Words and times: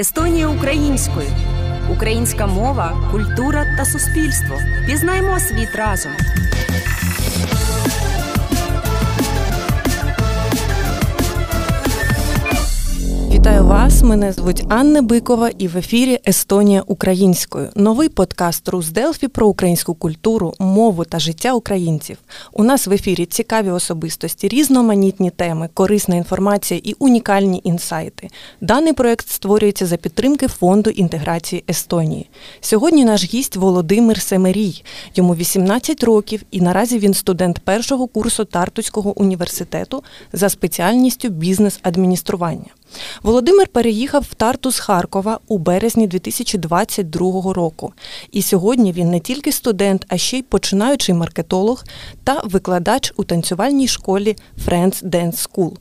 Естонія 0.00 0.48
українською. 0.48 1.26
Українська 1.92 2.46
мова, 2.46 3.08
культура 3.12 3.66
та 3.76 3.84
суспільство. 3.84 4.58
Пізнаймо 4.86 5.40
світ 5.40 5.76
разом. 5.76 6.12
Вітаю 13.50 13.66
вас! 13.66 14.02
Мене 14.02 14.32
звуть 14.32 14.64
Анна 14.68 15.02
Бикова 15.02 15.48
і 15.58 15.68
в 15.68 15.76
ефірі 15.76 16.18
Естонія 16.28 16.82
українською. 16.86 17.70
Новий 17.76 18.08
подкаст 18.08 18.68
Рус 18.68 18.88
Делфі 18.88 19.28
про 19.28 19.46
українську 19.46 19.94
культуру, 19.94 20.54
мову 20.58 21.04
та 21.04 21.18
життя 21.18 21.52
українців. 21.52 22.18
У 22.52 22.64
нас 22.64 22.86
в 22.86 22.92
ефірі 22.92 23.26
цікаві 23.26 23.70
особистості, 23.70 24.48
різноманітні 24.48 25.30
теми, 25.30 25.68
корисна 25.74 26.16
інформація 26.16 26.80
і 26.84 26.92
унікальні 26.98 27.60
інсайти. 27.64 28.28
Даний 28.60 28.92
проект 28.92 29.28
створюється 29.28 29.86
за 29.86 29.96
підтримки 29.96 30.48
фонду 30.48 30.90
інтеграції 30.90 31.64
Естонії. 31.70 32.30
Сьогодні 32.60 33.04
наш 33.04 33.24
гість 33.24 33.56
Володимир 33.56 34.20
Семерій. 34.20 34.82
Йому 35.14 35.34
18 35.34 36.04
років, 36.04 36.42
і 36.50 36.60
наразі 36.60 36.98
він 36.98 37.14
студент 37.14 37.58
першого 37.58 38.06
курсу 38.06 38.44
Тартуського 38.44 39.20
університету 39.20 40.02
за 40.32 40.48
спеціальністю 40.48 41.28
бізнес-адміністрування. 41.28 42.66
Володимир 43.22 43.68
переїхав 43.68 44.26
в 44.30 44.34
Тарту 44.34 44.72
з 44.72 44.78
Харкова 44.78 45.38
у 45.48 45.58
березні 45.58 46.06
2022 46.06 47.52
року. 47.52 47.92
І 48.32 48.42
сьогодні 48.42 48.92
він 48.92 49.10
не 49.10 49.20
тільки 49.20 49.52
студент, 49.52 50.04
а 50.08 50.18
ще 50.18 50.38
й 50.38 50.42
починаючий 50.42 51.14
маркетолог 51.14 51.84
та 52.24 52.40
викладач 52.44 53.12
у 53.16 53.24
танцювальній 53.24 53.88
школі 53.88 54.36
Friends 54.66 55.04
Dance 55.04 55.48
School. 55.48 55.72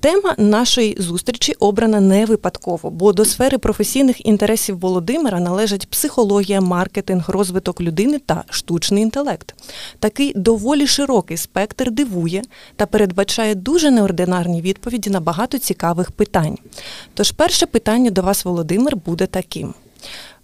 Тема 0.00 0.34
нашої 0.38 0.96
зустрічі 0.98 1.52
обрана 1.52 2.00
не 2.00 2.24
випадково, 2.26 2.90
бо 2.90 3.12
до 3.12 3.24
сфери 3.24 3.58
професійних 3.58 4.26
інтересів 4.26 4.78
Володимира 4.78 5.40
належать 5.40 5.90
психологія, 5.90 6.60
маркетинг, 6.60 7.24
розвиток 7.28 7.80
людини 7.80 8.18
та 8.26 8.44
штучний 8.50 9.02
інтелект. 9.02 9.54
Такий 9.98 10.32
доволі 10.36 10.86
широкий 10.86 11.36
спектр 11.36 11.90
дивує 11.90 12.42
та 12.76 12.86
передбачає 12.86 13.54
дуже 13.54 13.90
неординарні 13.90 14.60
відповіді 14.60 15.10
на 15.10 15.20
багато 15.20 15.58
цікавих 15.58 16.10
питань. 16.10 16.47
Тож 17.14 17.30
перше 17.30 17.66
питання 17.66 18.10
до 18.10 18.22
вас, 18.22 18.44
Володимир, 18.44 18.96
буде 18.96 19.26
таким. 19.26 19.74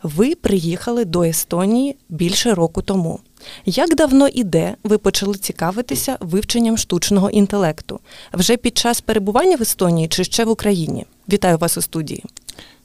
Ви 0.02 0.34
приїхали 0.34 1.04
до 1.04 1.22
Естонії 1.22 1.96
більше 2.08 2.54
року 2.54 2.82
тому. 2.82 3.20
Як 3.66 3.96
давно 3.96 4.28
і 4.28 4.44
де 4.44 4.74
ви 4.84 4.98
почали 4.98 5.34
цікавитися 5.34 6.16
вивченням 6.20 6.78
штучного 6.78 7.30
інтелекту? 7.30 8.00
Вже 8.32 8.56
під 8.56 8.78
час 8.78 9.00
перебування 9.00 9.56
в 9.56 9.62
Естонії 9.62 10.08
чи 10.08 10.24
ще 10.24 10.44
в 10.44 10.48
Україні? 10.48 11.06
Вітаю 11.28 11.58
вас 11.58 11.78
у 11.78 11.82
студії. 11.82 12.24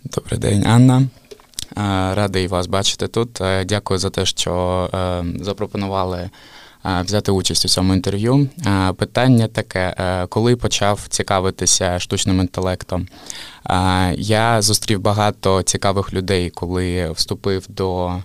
Добрий 0.03 0.39
день, 0.39 0.67
Анна. 0.67 1.07
Радий 2.15 2.47
вас 2.47 2.67
бачити 2.67 3.07
тут. 3.07 3.41
Е, 3.41 3.65
дякую 3.65 3.99
за 3.99 4.09
те, 4.09 4.25
що 4.25 4.53
е, 4.93 5.25
запропонували 5.41 6.29
взяти 6.83 7.31
участь 7.31 7.65
у 7.65 7.67
цьому 7.67 7.93
інтерв'ю. 7.93 8.49
Питання 8.97 9.47
таке: 9.47 9.95
коли 10.29 10.55
почав 10.55 11.05
цікавитися 11.09 11.99
штучним 11.99 12.39
інтелектом? 12.39 13.07
Я 14.15 14.61
зустрів 14.61 15.01
багато 15.01 15.63
цікавих 15.63 16.13
людей, 16.13 16.49
коли 16.49 17.11
вступив 17.11 17.65
до 17.69 18.15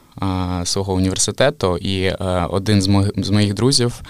свого 0.64 0.92
університету, 0.94 1.76
і 1.76 2.10
один 2.50 2.82
з 3.16 3.30
моїх 3.30 3.54
друзів. 3.54 4.02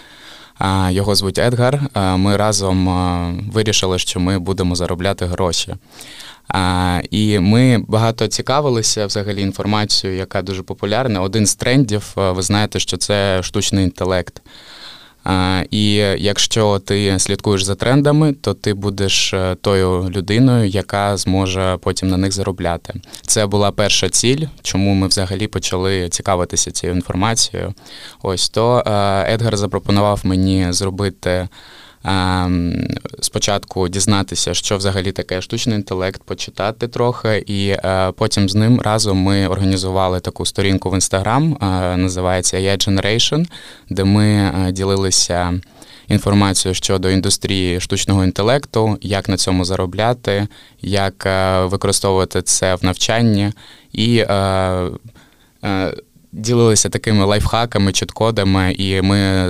Його 0.90 1.14
звуть 1.14 1.38
Едгар. 1.38 1.80
Ми 2.16 2.36
разом 2.36 3.50
вирішили, 3.52 3.98
що 3.98 4.20
ми 4.20 4.38
будемо 4.38 4.74
заробляти 4.74 5.26
гроші. 5.26 5.74
І 7.10 7.38
ми 7.38 7.84
багато 7.88 8.26
цікавилися 8.26 9.06
взагалі 9.06 9.42
інформацією, 9.42 10.18
яка 10.18 10.42
дуже 10.42 10.62
популярна. 10.62 11.20
Один 11.20 11.46
з 11.46 11.54
трендів, 11.54 12.12
ви 12.16 12.42
знаєте, 12.42 12.80
що 12.80 12.96
це 12.96 13.42
штучний 13.42 13.84
інтелект. 13.84 14.42
І 15.70 15.92
якщо 16.18 16.78
ти 16.78 17.18
слідкуєш 17.18 17.64
за 17.64 17.74
трендами, 17.74 18.32
то 18.32 18.54
ти 18.54 18.74
будеш 18.74 19.34
е, 19.34 19.56
тою 19.60 20.10
людиною, 20.10 20.68
яка 20.68 21.16
зможе 21.16 21.78
потім 21.82 22.08
на 22.08 22.16
них 22.16 22.32
заробляти. 22.32 22.94
Це 23.22 23.46
була 23.46 23.70
перша 23.70 24.08
ціль, 24.08 24.46
чому 24.62 24.94
ми 24.94 25.06
взагалі 25.06 25.46
почали 25.46 26.08
цікавитися 26.08 26.70
цією 26.70 26.96
інформацією. 26.96 27.74
Ось 28.22 28.48
то 28.48 28.82
е, 28.86 29.34
Едгар 29.34 29.56
запропонував 29.56 30.20
мені 30.24 30.66
зробити. 30.70 31.48
Ем, 32.04 32.86
спочатку 33.20 33.88
дізнатися, 33.88 34.54
що 34.54 34.76
взагалі 34.76 35.12
таке 35.12 35.42
штучний 35.42 35.76
інтелект, 35.76 36.22
почитати 36.22 36.88
трохи, 36.88 37.44
і 37.46 37.68
е, 37.68 38.12
потім 38.16 38.48
з 38.48 38.54
ним 38.54 38.80
разом 38.80 39.18
ми 39.18 39.48
організували 39.48 40.20
таку 40.20 40.46
сторінку 40.46 40.90
в 40.90 40.94
інстаграм, 40.94 41.52
е, 41.62 41.96
називається 41.96 42.56
AI 42.56 42.88
Generation, 42.88 43.46
де 43.90 44.04
ми 44.04 44.26
е, 44.26 44.72
ділилися. 44.72 45.60
Інформацію 46.08 46.74
щодо 46.74 47.10
індустрії 47.10 47.80
штучного 47.80 48.24
інтелекту, 48.24 48.98
як 49.00 49.28
на 49.28 49.36
цьому 49.36 49.64
заробляти, 49.64 50.46
як 50.82 51.28
використовувати 51.70 52.42
це 52.42 52.74
в 52.74 52.84
навчанні, 52.84 53.52
і 53.92 54.18
е, 54.18 54.34
е, 55.64 55.94
ділилися 56.32 56.88
такими 56.88 57.24
лайфхаками, 57.24 57.92
чіткодами, 57.92 58.72
і 58.72 59.02
ми 59.02 59.48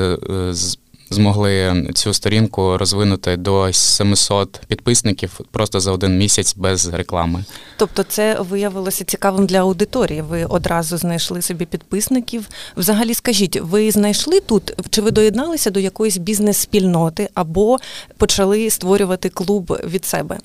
змогли 1.14 1.84
цю 1.94 2.14
сторінку 2.14 2.78
розвинути 2.78 3.36
до 3.36 3.72
700 3.72 4.60
підписників 4.68 5.40
просто 5.50 5.80
за 5.80 5.92
один 5.92 6.18
місяць 6.18 6.56
без 6.56 6.86
реклами. 6.86 7.44
Тобто, 7.76 8.02
це 8.02 8.36
виявилося 8.40 9.04
цікавим 9.04 9.46
для 9.46 9.58
аудиторії. 9.58 10.22
Ви 10.22 10.44
одразу 10.44 10.96
знайшли 10.96 11.42
собі 11.42 11.64
підписників. 11.66 12.48
Взагалі, 12.76 13.14
скажіть, 13.14 13.60
ви 13.60 13.90
знайшли 13.90 14.40
тут, 14.40 14.74
чи 14.90 15.02
ви 15.02 15.10
доєдналися 15.10 15.70
до 15.70 15.80
якоїсь 15.80 16.16
бізнес-спільноти 16.16 17.28
або 17.34 17.78
почали 18.16 18.70
створювати 18.70 19.28
клуб 19.28 19.78
від 19.84 20.04
себе? 20.04 20.38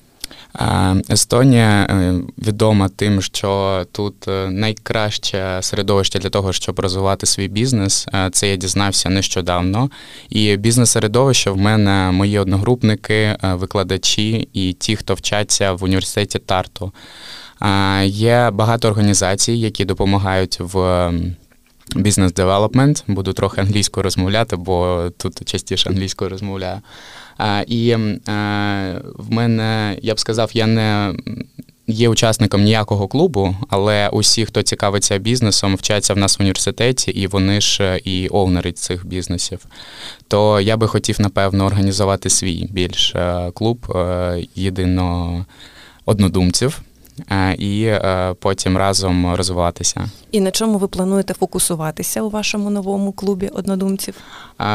Естонія 1.10 1.86
е, 1.90 2.14
відома 2.38 2.88
тим, 2.88 3.22
що 3.22 3.82
тут 3.92 4.28
е, 4.28 4.50
найкраще 4.50 5.58
середовище 5.62 6.18
для 6.18 6.28
того, 6.30 6.52
щоб 6.52 6.80
розвивати 6.80 7.26
свій 7.26 7.48
бізнес. 7.48 8.08
Е, 8.14 8.30
це 8.32 8.48
я 8.48 8.56
дізнався 8.56 9.10
нещодавно. 9.10 9.90
І 10.28 10.56
бізнес-середовище 10.56 11.50
в 11.50 11.56
мене 11.56 12.10
мої 12.10 12.38
одногрупники, 12.38 13.36
викладачі 13.42 14.48
і 14.52 14.72
ті, 14.72 14.96
хто 14.96 15.14
вчаться 15.14 15.72
в 15.72 15.84
університеті 15.84 16.38
Тарту. 16.38 16.92
Є 18.04 18.50
багато 18.50 18.88
організацій, 18.88 19.52
які 19.52 19.84
допомагають 19.84 20.60
в. 20.60 21.12
Бізнес-девелопмент, 21.94 23.04
буду 23.06 23.32
трохи 23.32 23.60
англійською 23.60 24.04
розмовляти, 24.04 24.56
бо 24.56 25.08
тут 25.16 25.44
частіше 25.44 25.90
англійською 25.90 26.30
розмовляю. 26.30 26.80
І 27.66 27.96
в 29.14 29.30
мене, 29.30 29.98
я 30.02 30.14
б 30.14 30.20
сказав, 30.20 30.50
я 30.52 30.66
не 30.66 31.14
є 31.90 32.08
учасником 32.08 32.62
ніякого 32.62 33.08
клубу, 33.08 33.56
але 33.68 34.08
усі, 34.08 34.44
хто 34.44 34.62
цікавиться 34.62 35.18
бізнесом, 35.18 35.76
вчаться 35.76 36.14
в 36.14 36.16
нас 36.16 36.38
в 36.38 36.42
університеті, 36.42 37.10
і 37.10 37.26
вони 37.26 37.60
ж 37.60 37.84
е, 37.84 38.00
і 38.04 38.28
овнери 38.28 38.72
цих 38.72 39.06
бізнесів. 39.06 39.66
То 40.28 40.60
я 40.60 40.76
би 40.76 40.88
хотів, 40.88 41.20
напевно, 41.20 41.66
організувати 41.66 42.30
свій 42.30 42.68
більш 42.70 43.14
е, 43.14 43.50
клуб 43.54 43.92
е, 43.96 44.44
єдино 44.54 45.46
однодумців. 46.04 46.82
І 47.58 47.82
е, 47.84 48.34
потім 48.38 48.76
разом 48.76 49.34
розвиватися. 49.34 50.04
І 50.32 50.40
на 50.40 50.50
чому 50.50 50.78
ви 50.78 50.88
плануєте 50.88 51.34
фокусуватися 51.34 52.22
у 52.22 52.30
вашому 52.30 52.70
новому 52.70 53.12
клубі 53.12 53.48
однодумців? 53.48 54.14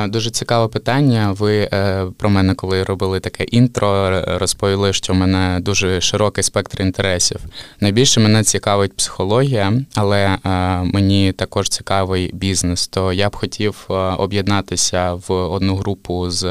Дуже 0.07 0.29
цікаве 0.29 0.68
питання. 0.68 1.31
Ви 1.31 1.69
е, 1.73 2.06
про 2.18 2.29
мене, 2.29 2.53
коли 2.56 2.84
робили 2.84 3.19
таке 3.19 3.44
інтро, 3.44 4.22
розповіли, 4.28 4.94
що 4.94 5.13
в 5.13 5.16
мене 5.16 5.59
дуже 5.62 6.01
широкий 6.01 6.44
спектр 6.44 6.81
інтересів. 6.81 7.40
Найбільше 7.79 8.19
мене 8.19 8.44
цікавить 8.44 8.96
психологія, 8.96 9.73
але 9.96 10.37
мені 10.84 11.32
також 11.32 11.70
цікавий 11.70 12.32
бізнес. 12.34 12.87
То 12.87 13.14
я 13.14 13.29
б 13.29 13.35
хотів 13.35 13.85
об'єднатися 14.17 15.14
в 15.14 15.34
одну 15.34 15.76
групу 15.76 16.29
з 16.29 16.46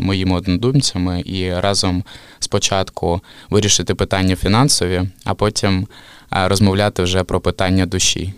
моїми 0.00 0.36
однодумцями 0.36 1.22
і 1.26 1.54
разом 1.54 2.04
спочатку 2.38 3.20
вирішити 3.50 3.94
питання 3.94 4.36
фінансові, 4.36 5.02
а 5.24 5.34
потім 5.34 5.86
е, 6.32 6.48
розмовляти 6.48 7.02
вже 7.02 7.24
про 7.24 7.40
питання 7.40 7.86
душі. 7.86 8.34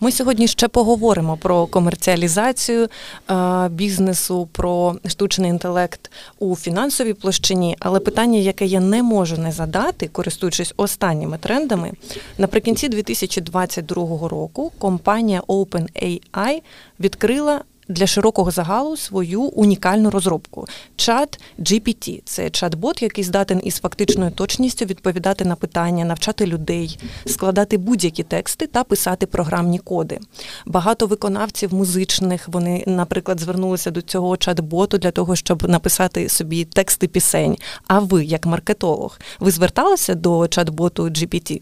Ми 0.00 0.12
сьогодні 0.12 0.48
ще 0.48 0.68
поговоримо 0.68 1.36
про 1.36 1.66
комерціалізацію 1.66 2.88
е, 3.30 3.68
бізнесу, 3.68 4.48
про 4.52 4.96
штучний 5.06 5.50
інтелект 5.50 6.10
у 6.38 6.56
фінансовій 6.56 7.14
площині. 7.14 7.76
Але 7.80 8.00
питання, 8.00 8.38
яке 8.38 8.66
я 8.66 8.80
не 8.80 9.02
можу 9.02 9.36
не 9.36 9.52
задати, 9.52 10.08
користуючись 10.08 10.74
останніми 10.76 11.38
трендами, 11.38 11.92
наприкінці 12.38 12.88
2022 12.88 14.28
року 14.28 14.72
компанія 14.78 15.42
OpenAI 15.48 16.62
відкрила 17.00 17.60
для 17.88 18.06
широкого 18.06 18.50
загалу 18.50 18.96
свою 18.96 19.42
унікальну 19.42 20.10
розробку. 20.10 20.66
Чат 20.96 21.40
GPT– 21.58 22.22
це 22.24 22.42
чат-бот, 22.44 23.02
який 23.02 23.24
здатен 23.24 23.60
із 23.64 23.78
фактичною 23.78 24.30
точністю 24.30 24.84
відповідати 24.84 25.44
на 25.44 25.56
питання, 25.56 26.04
навчати 26.04 26.46
людей, 26.46 26.98
складати 27.26 27.76
будь-які 27.76 28.22
тексти 28.22 28.66
та 28.66 28.84
писати 28.84 29.26
програмні 29.26 29.78
коди. 29.78 30.18
Багато 30.66 31.06
виконавців 31.06 31.74
музичних 31.74 32.48
вони, 32.48 32.84
наприклад, 32.86 33.40
звернулися 33.40 33.90
до 33.90 34.02
цього 34.02 34.36
чат-боту 34.36 34.98
для 34.98 35.10
того, 35.10 35.36
щоб 35.36 35.68
написати 35.68 36.28
собі 36.28 36.64
тексти 36.64 37.08
пісень. 37.08 37.56
А 37.86 37.98
ви, 37.98 38.24
як 38.24 38.46
маркетолог, 38.46 39.18
ви 39.40 39.50
зверталися 39.50 40.14
до 40.14 40.40
чат-боту 40.40 41.02
GPT? 41.02 41.60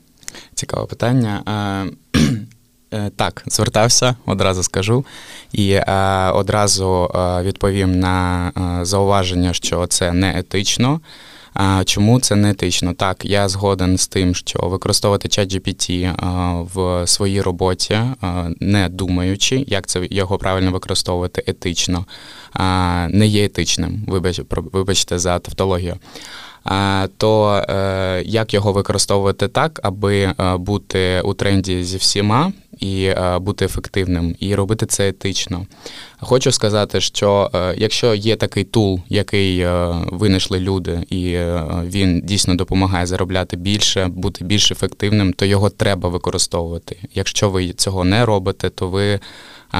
Цікаве 0.55 0.87
питання. 0.87 1.43
Е, 2.94 3.11
так, 3.17 3.43
звертався, 3.47 4.17
одразу 4.27 4.62
скажу, 4.62 5.05
і 5.53 5.71
е, 5.71 5.85
одразу 6.31 7.11
е, 7.15 7.43
відповім 7.43 8.00
на 8.00 8.49
е, 8.49 8.85
зауваження, 8.85 9.53
що 9.53 9.87
це 9.87 10.12
не 10.12 10.38
етично. 10.38 11.00
А 11.55 11.85
чому 11.85 12.21
це 12.21 12.37
не 12.37 12.50
етично? 12.50 12.94
Так, 12.94 13.25
я 13.25 13.49
згоден 13.49 13.99
з 13.99 14.09
тим, 14.09 14.35
що 14.35 14.59
використовувати 14.59 15.29
чат 15.29 15.53
GPT 15.55 16.05
е, 16.05 16.15
в 16.75 17.06
своїй 17.06 17.43
роботі, 17.43 17.94
е, 17.94 18.15
не 18.61 18.88
думаючи, 18.88 19.65
як 19.67 19.87
це 19.87 20.09
його 20.11 20.38
правильно 20.38 20.73
використовувати 20.73 21.44
етично, 21.47 22.06
не 23.09 23.27
є 23.27 23.44
етичним. 23.44 24.05
Вибач, 24.06 24.41
вибачте 24.50 25.19
за 25.19 25.38
тавтологію 25.38 25.97
то 27.17 27.62
як 28.25 28.55
його 28.55 28.73
використовувати 28.73 29.49
так, 29.49 29.81
аби 29.83 30.35
бути 30.59 31.21
у 31.21 31.35
тренді 31.35 31.85
зі 31.85 31.97
всіма 31.97 32.53
і 32.81 33.05
е, 33.05 33.38
бути 33.38 33.64
ефективним, 33.64 34.37
і 34.40 34.55
робити 34.55 34.87
це 34.87 35.08
етично. 35.08 35.67
Хочу 36.19 36.52
сказати, 36.52 37.00
що 37.00 37.50
якщо 37.76 38.14
є 38.14 38.37
такий 38.37 38.64
тул, 38.64 39.00
який 39.08 39.67
винайшли 40.12 40.61
люди, 40.61 41.00
і 41.11 41.38
він 41.84 42.20
дійсно 42.25 42.55
допомагає 42.55 43.06
заробляти 43.06 43.56
більше, 43.56 44.06
бути 44.06 44.44
більш 44.44 44.70
ефективним, 44.70 45.32
то 45.32 45.44
його 45.44 45.70
треба 45.70 46.08
використовувати. 46.08 46.96
Якщо 47.14 47.50
ви 47.50 47.73
цього 47.73 48.05
не 48.05 48.26
робите, 48.26 48.70
то 48.70 48.88
ви 48.88 49.20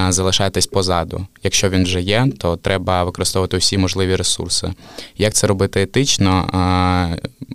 залишаєтесь 0.09 0.67
позаду. 0.67 1.25
Якщо 1.43 1.69
він 1.69 1.83
вже 1.83 2.01
є, 2.01 2.27
то 2.37 2.57
треба 2.57 3.03
використовувати 3.03 3.57
всі 3.57 3.77
можливі 3.77 4.15
ресурси. 4.15 4.73
Як 5.17 5.33
це 5.33 5.47
робити 5.47 5.81
етично? 5.81 6.49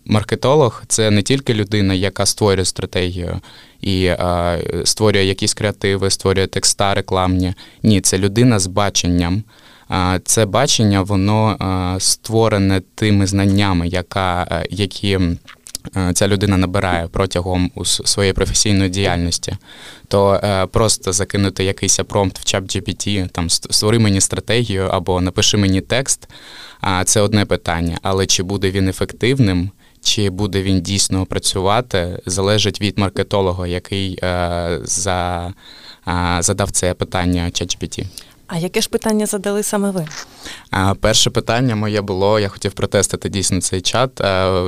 Маркетолог 0.05 0.83
це 0.89 1.11
не 1.11 1.23
тільки 1.23 1.55
людина, 1.55 1.95
яка 1.95 2.27
створює 2.27 2.65
стратегію 2.65 3.41
і 3.81 4.11
створює 4.85 5.25
якісь 5.25 5.55
креативи, 5.55 6.11
створює 6.11 6.47
текста 6.47 6.95
рекламні. 6.95 7.55
Ні, 7.83 8.01
це 8.01 8.19
людина 8.19 8.59
з 8.59 8.67
баченням. 8.67 9.43
Це 10.25 10.47
бачення, 10.47 11.03
воно 11.03 11.57
створене 12.01 12.83
тими 12.95 13.27
знаннями, 13.27 13.89
яка, 13.89 14.63
які 14.71 15.19
Е, 15.19 15.37
ця 16.15 16.29
людина 16.29 16.57
набирає 16.57 17.09
протягом 17.09 17.71
своєї 17.85 18.33
професійної 18.33 18.91
діяльності, 18.91 19.57
то 20.09 20.35
е, 20.35 20.67
просто 20.67 21.13
закинути 21.13 21.65
якийсь 21.65 22.01
промпт 22.09 22.39
в 22.39 22.45
чат 22.45 22.67
там 23.33 23.51
створи 23.51 23.99
мені 23.99 24.21
стратегію 24.21 24.89
або 24.93 25.21
напиши 25.21 25.57
мені 25.57 25.81
текст, 25.81 26.29
це 27.05 27.21
одне 27.21 27.45
питання. 27.45 27.99
Але 28.03 28.27
чи 28.27 28.43
буде 28.43 28.71
він 28.71 28.89
ефективним? 28.89 29.71
Чи 30.05 30.31
буде 30.31 30.63
він 30.63 30.81
дійсно 30.81 31.27
працювати, 31.27 32.19
залежить 32.27 32.81
від 32.81 32.99
маркетолога, 32.99 33.67
який 33.67 34.19
е, 34.23 34.79
за, 34.83 35.53
задав 36.41 36.71
це 36.71 36.95
питання 36.95 37.45
ChatGPT. 37.45 38.07
А 38.55 38.59
яке 38.59 38.81
ж 38.81 38.89
питання 38.89 39.27
задали 39.27 39.63
саме 39.63 39.91
ви? 39.91 40.07
Перше 41.01 41.31
питання 41.31 41.77
моє 41.77 42.01
було: 42.01 42.41
я 42.41 42.49
хотів 42.49 42.73
протестити 42.73 43.29
дійсно 43.29 43.61
цей 43.61 43.81
чат. 43.81 44.21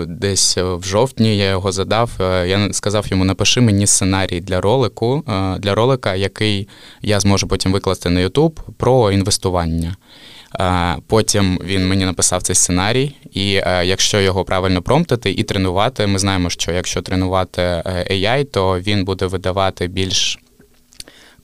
Десь 0.07 0.57
в 0.57 0.83
жовтні 0.85 1.37
я 1.37 1.51
його 1.51 1.73
задав. 1.73 2.11
Я 2.21 2.73
сказав 2.73 3.07
йому: 3.09 3.25
напиши 3.25 3.61
мені 3.61 3.87
сценарій 3.87 4.41
для 4.41 4.61
ролику, 4.61 5.23
для 5.59 5.75
ролика, 5.75 6.15
який 6.15 6.69
я 7.03 7.21
зможу 7.21 7.49
потім 7.49 7.73
викласти 7.73 8.11
на 8.11 8.21
YouTube 8.21 8.59
про 8.77 9.13
інвестування. 9.13 9.97
Потім 11.07 11.61
він 11.65 11.89
мені 11.89 12.05
написав 12.05 12.43
цей 12.43 12.57
сценарій, 12.57 13.17
і 13.33 13.51
якщо 13.85 14.21
його 14.21 14.45
правильно 14.45 14.83
промптити 14.83 15.31
і 15.31 15.43
тренувати, 15.43 16.07
ми 16.07 16.19
знаємо, 16.19 16.51
що 16.51 16.73
якщо 16.73 17.03
тренувати 17.03 17.63
е, 17.63 18.07
AI, 18.11 18.45
то 18.45 18.81
він 18.81 19.05
буде 19.05 19.27
видавати 19.27 19.87
більш 19.87 20.39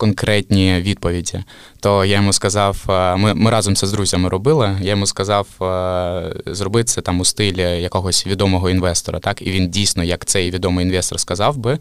конкретні 0.00 0.74
відповіді. 0.80 1.44
То 1.80 2.04
я 2.04 2.16
йому 2.16 2.32
сказав, 2.32 2.84
е, 2.88 3.16
ми 3.16 3.34
ми 3.34 3.50
разом 3.50 3.76
це 3.76 3.86
з 3.86 3.92
друзями 3.92 4.28
робили. 4.28 4.78
Я 4.80 4.90
йому 4.90 5.06
сказав 5.06 5.46
е, 5.62 6.34
зробити 6.46 6.84
це 6.84 7.00
там 7.00 7.20
у 7.20 7.24
стилі 7.24 7.62
якогось 7.62 8.26
відомого 8.26 8.70
інвестора. 8.70 9.18
Так, 9.18 9.42
і 9.42 9.50
він 9.50 9.70
дійсно, 9.70 10.04
як 10.04 10.24
цей 10.24 10.50
відомий 10.50 10.86
інвестор 10.86 11.20
сказав 11.20 11.56
би, 11.56 11.78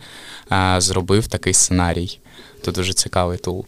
е, 0.51 0.75
зробив 0.77 1.27
такий 1.27 1.53
сценарій. 1.53 2.19
Це 2.65 2.71
дуже 2.71 2.93
цікавий 2.93 3.37
тул. 3.37 3.65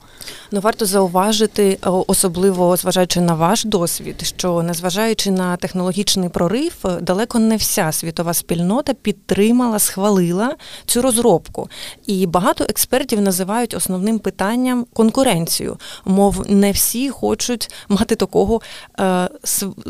Ну 0.51 0.59
варто 0.59 0.85
зауважити, 0.85 1.77
особливо 2.07 2.77
зважаючи 2.77 3.21
на 3.21 3.33
ваш 3.33 3.65
досвід, 3.65 4.15
що 4.23 4.63
незважаючи 4.63 5.31
на 5.31 5.57
технологічний 5.57 6.29
прорив, 6.29 6.73
далеко 7.01 7.39
не 7.39 7.55
вся 7.55 7.91
світова 7.91 8.33
спільнота 8.33 8.93
підтримала, 8.93 9.79
схвалила 9.79 10.55
цю 10.85 11.01
розробку. 11.01 11.69
І 12.05 12.27
багато 12.27 12.63
експертів 12.69 13.21
називають 13.21 13.73
основним 13.73 14.19
питанням 14.19 14.85
конкуренцію. 14.93 15.77
Мов 16.21 16.50
не 16.50 16.71
всі 16.71 17.09
хочуть 17.09 17.71
мати 17.89 18.15
такого 18.15 18.62
е, 19.00 19.29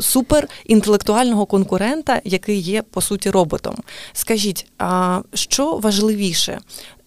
суперінтелектуального 0.00 1.46
конкурента, 1.46 2.20
який 2.24 2.58
є 2.58 2.82
по 2.82 3.00
суті 3.00 3.30
роботом. 3.30 3.76
Скажіть, 4.12 4.66
а 4.78 5.20
що 5.34 5.76
важливіше? 5.76 6.60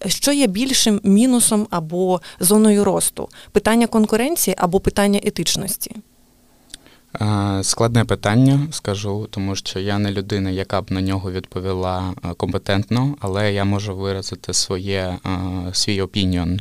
Що 0.06 0.32
є 0.32 0.46
більшим 0.46 1.00
мінусом 1.04 1.66
або 1.70 2.20
зоною 2.40 2.84
росту? 2.84 3.28
Питання 3.52 3.86
конкуренції 3.86 4.56
або 4.58 4.80
питання 4.80 5.20
етичності? 5.22 5.96
Складне 7.62 8.04
питання, 8.04 8.60
скажу, 8.70 9.28
тому 9.30 9.56
що 9.56 9.78
я 9.80 9.98
не 9.98 10.10
людина, 10.12 10.50
яка 10.50 10.80
б 10.80 10.90
на 10.92 11.00
нього 11.00 11.32
відповіла 11.32 12.14
компетентно, 12.36 13.16
але 13.20 13.52
я 13.52 13.64
можу 13.64 13.96
виразити 13.96 14.52
своє 14.54 15.18
свій 15.72 16.00
опініон, 16.00 16.60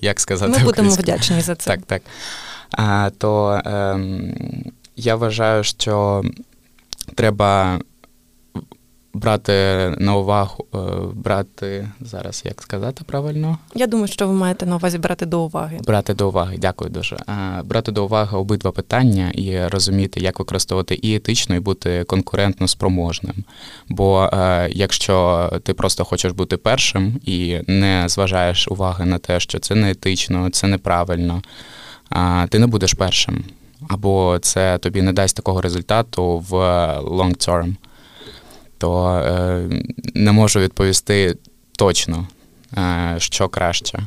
як 0.00 0.20
сказати. 0.20 0.58
Ми 0.58 0.64
будемо 0.64 0.90
вдячні 0.90 1.40
за 1.40 1.54
це. 1.54 1.76
Так, 1.76 1.80
так. 1.86 2.02
То 3.18 3.62
ем, 3.64 4.34
я 4.96 5.16
вважаю, 5.16 5.64
що 5.64 6.22
треба 7.14 7.80
брати 9.18 9.52
на 9.98 10.16
увагу, 10.16 10.64
е, 10.74 10.78
брати 11.14 11.88
зараз, 12.00 12.42
як 12.44 12.62
сказати 12.62 13.04
правильно? 13.06 13.58
Я 13.74 13.86
думаю, 13.86 14.08
що 14.08 14.28
ви 14.28 14.34
маєте 14.34 14.66
на 14.66 14.76
увазі 14.76 14.98
брати 14.98 15.26
до 15.26 15.40
уваги. 15.40 15.78
Брати 15.86 16.14
до 16.14 16.28
уваги, 16.28 16.56
дякую 16.58 16.90
дуже. 16.90 17.16
Брати 17.64 17.92
до 17.92 18.04
уваги 18.04 18.38
обидва 18.38 18.72
питання 18.72 19.30
і 19.30 19.66
розуміти, 19.66 20.20
як 20.20 20.38
використовувати 20.38 20.94
і 20.94 21.14
етично, 21.14 21.56
і 21.56 21.60
бути 21.60 22.04
конкурентно 22.04 22.68
спроможним. 22.68 23.34
Бо 23.88 24.30
е, 24.32 24.68
якщо 24.72 25.50
ти 25.62 25.74
просто 25.74 26.04
хочеш 26.04 26.32
бути 26.32 26.56
першим 26.56 27.20
і 27.24 27.58
не 27.66 28.04
зважаєш 28.08 28.68
уваги 28.68 29.04
на 29.04 29.18
те, 29.18 29.40
що 29.40 29.58
це 29.58 29.74
не 29.74 29.90
етично, 29.90 30.50
це 30.50 30.66
неправильно, 30.66 31.42
ти 32.48 32.58
не 32.58 32.66
будеш 32.66 32.94
першим. 32.94 33.44
Або 33.88 34.38
це 34.42 34.78
тобі 34.78 35.02
не 35.02 35.12
дасть 35.12 35.36
такого 35.36 35.60
результату 35.60 36.38
в 36.38 36.54
long 37.00 37.48
term 37.48 37.74
то 38.78 39.08
е, 39.10 39.68
не 40.14 40.32
можу 40.32 40.60
відповісти 40.60 41.36
точно, 41.76 42.28
е, 42.78 43.14
що 43.18 43.48
краще. 43.48 43.98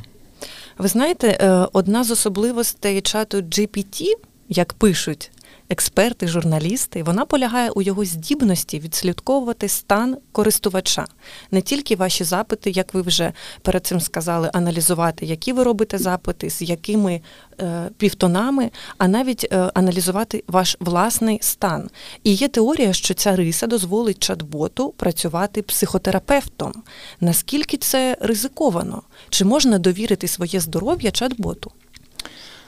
Ви 0.77 0.87
знаєте, 0.87 1.27
е, 1.27 1.67
одна 1.73 2.03
з 2.03 2.11
особливостей 2.11 3.01
чату 3.01 3.37
GPT, 3.37 4.03
як 4.49 4.73
пишуть 4.73 5.30
експерти, 5.71 6.27
журналісти, 6.27 7.03
вона 7.03 7.25
полягає 7.25 7.69
у 7.69 7.81
його 7.81 8.05
здібності 8.05 8.79
відслідковувати 8.79 9.67
стан 9.67 10.17
користувача, 10.31 11.05
не 11.51 11.61
тільки 11.61 11.95
ваші 11.95 12.23
запити, 12.23 12.69
як 12.69 12.93
ви 12.93 13.01
вже 13.01 13.33
перед 13.61 13.85
цим 13.85 14.01
сказали, 14.01 14.49
аналізувати, 14.53 15.25
які 15.25 15.53
ви 15.53 15.63
робите 15.63 15.97
запити, 15.97 16.49
з 16.49 16.61
якими 16.61 17.21
е, 17.59 17.89
півтонами, 17.97 18.71
а 18.97 19.07
навіть 19.07 19.47
е, 19.51 19.71
аналізувати 19.73 20.43
ваш 20.47 20.77
власний 20.79 21.39
стан. 21.41 21.89
І 22.23 22.33
є 22.33 22.47
теорія, 22.47 22.93
що 22.93 23.13
ця 23.13 23.35
риса 23.35 23.67
дозволить 23.67 24.29
чат-боту 24.29 24.93
працювати 24.93 25.61
психотерапевтом. 25.61 26.73
Наскільки 27.19 27.77
це 27.77 28.17
ризиковано? 28.21 29.01
Чи 29.29 29.45
можна 29.45 29.79
довірити 29.79 30.27
своє 30.27 30.59
здоров'я 30.59 31.09
чат-боту? 31.11 31.71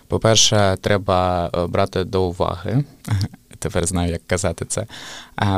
По-перше, 0.08 0.78
треба 0.82 1.50
е, 1.54 1.68
брати 1.68 2.04
до 2.04 2.24
уваги 2.24 2.84
тепер 3.60 3.86
знаю, 3.86 4.12
як 4.12 4.28
казати 4.28 4.66
це. 4.66 4.86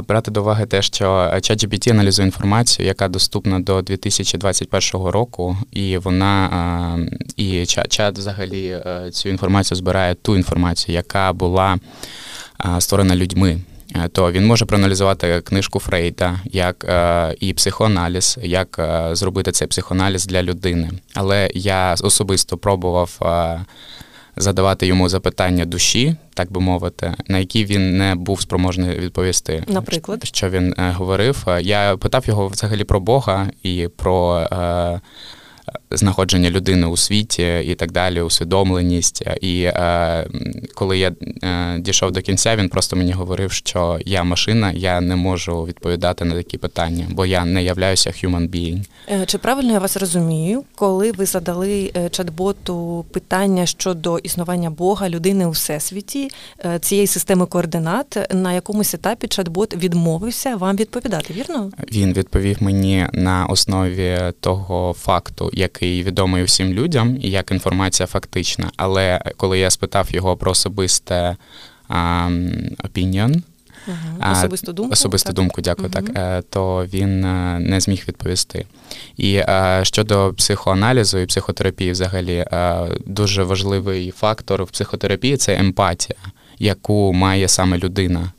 Брати 0.08 0.32
до 0.32 0.42
уваги 0.42 0.66
те, 0.66 0.82
що 0.82 1.06
ChatGPT 1.34 1.92
аналізує 1.92 2.26
інформацію, 2.26 2.88
яка 2.88 3.08
доступна 3.08 3.60
до 3.60 3.82
2021 3.82 5.08
року, 5.08 5.58
і 5.72 5.98
вона 5.98 7.00
і 7.36 7.66
чат 7.66 8.18
взагалі 8.18 8.82
цю 9.12 9.30
інформацію 9.30 9.76
збирає 9.76 10.16
ту 10.16 10.36
інформацію, 10.36 10.96
яка 10.96 11.34
була 11.34 11.78
створена 12.80 13.16
людьми. 13.16 13.60
Е, 13.96 14.08
то 14.08 14.32
він 14.32 14.46
може 14.46 14.66
проаналізувати 14.66 15.42
книжку 15.42 15.80
Фрейда, 15.80 16.40
як 16.46 16.86
е, 16.90 17.36
і 17.40 17.54
психоаналіз, 17.54 18.38
як 18.42 18.80
е, 18.80 19.10
зробити 19.16 19.52
цей 19.52 19.68
психоаналіз 19.68 20.26
для 20.26 20.44
людини. 20.44 20.92
Але 21.14 21.50
я 21.54 21.96
особисто 22.02 22.58
пробував 22.58 23.20
задавати 24.38 24.88
йому 24.88 25.10
запитання 25.10 25.66
душі, 25.66 26.16
так 26.34 26.52
би 26.52 26.62
мовити, 26.62 27.14
на 27.28 27.40
які 27.40 27.66
він 27.66 27.98
не 27.98 28.16
був 28.16 28.42
спроможний 28.42 29.00
відповісти. 29.00 29.64
Наприклад, 29.68 30.22
що 30.24 30.50
він 30.50 30.76
говорив. 30.78 31.46
Я 31.62 31.98
питав 31.98 32.24
його 32.28 32.48
взагалі 32.48 32.84
про 32.84 33.00
Бога 33.00 33.50
і 33.64 33.88
про 33.96 34.48
знаходження 35.96 36.50
людини 36.50 36.88
у 36.88 36.98
світі 36.98 37.64
і 37.66 37.76
так 37.76 37.92
далі, 37.92 38.22
усвідомленість. 38.22 39.24
І 39.42 39.62
е, 39.62 40.28
коли 40.74 40.98
я 40.98 41.12
е, 41.44 41.80
дійшов 41.80 42.12
до 42.12 42.22
кінця, 42.22 42.56
він 42.56 42.70
просто 42.70 42.96
мені 42.96 43.12
говорив, 43.12 43.52
що 43.52 44.00
я 44.06 44.24
машина, 44.24 44.72
я 44.72 45.02
не 45.02 45.16
можу 45.16 45.64
відповідати 45.64 46.26
на 46.26 46.36
такі 46.36 46.58
питання, 46.58 47.06
бо 47.10 47.26
я 47.26 47.46
не 47.46 47.64
являюся 47.64 48.10
human 48.10 48.50
being. 48.50 48.86
Е, 49.10 49.26
чи 49.26 49.38
правильно 49.38 49.74
я 49.74 49.80
вас 49.80 49.98
розумію, 49.98 50.64
коли 50.76 51.12
ви 51.12 51.26
задали 51.26 51.92
е, 51.96 52.00
чат-боту 52.10 53.04
питання 53.04 53.66
щодо 53.66 54.18
існування 54.18 54.70
Бога, 54.70 55.10
людини 55.10 55.46
у 55.46 55.50
всесвіті, 55.50 56.30
е, 56.66 56.80
цієї 56.80 57.08
системи 57.08 57.46
координат, 57.46 58.18
на 58.34 58.54
якомусь 58.54 58.94
етапі 58.94 59.28
чат-бот 59.28 59.78
відмовився 59.78 60.56
вам 60.56 60.76
відповідати? 60.76 61.34
Вірно? 61.34 61.72
Він 61.92 62.14
відповів 62.14 62.58
мені 62.64 63.08
на 63.14 63.46
основі 63.46 64.18
того 64.40 64.94
факту, 64.94 65.50
який 65.54 65.85
відомий 66.04 66.44
усім 66.44 66.74
людям, 66.74 67.18
і 67.22 67.30
як 67.30 67.52
інформація 67.52 68.08
фактична. 68.08 68.72
Але 68.78 69.22
коли 69.38 69.60
я 69.60 69.70
спитав 69.70 70.08
його 70.12 70.38
про 70.38 70.52
особисте 70.52 71.36
опініон, 72.84 73.44
Угу. 73.88 74.32
Особисту 74.32 74.74
думку. 74.74 74.94
Особисту 74.94 75.28
так? 75.28 75.36
думку, 75.36 75.62
дякую, 75.62 75.92
угу. 75.96 76.06
так. 76.06 76.18
Е, 76.18 76.42
то 76.50 76.86
він 76.94 77.26
е, 77.26 77.60
не 77.60 77.80
зміг 77.80 78.04
відповісти. 78.08 78.66
І 79.18 79.36
е, 79.36 79.80
щодо 79.84 80.34
психоаналізу 80.38 81.18
і 81.18 81.26
психотерапії, 81.26 81.92
взагалі, 81.92 82.46
дуже 83.06 83.44
важливий 83.44 84.12
фактор 84.12 84.64
в 84.64 84.70
психотерапії 84.70 85.38
це 85.38 85.56
емпатія, 85.58 86.20
яку 86.60 87.14
має 87.14 87.48
саме 87.48 87.78
людина. 87.78 88.32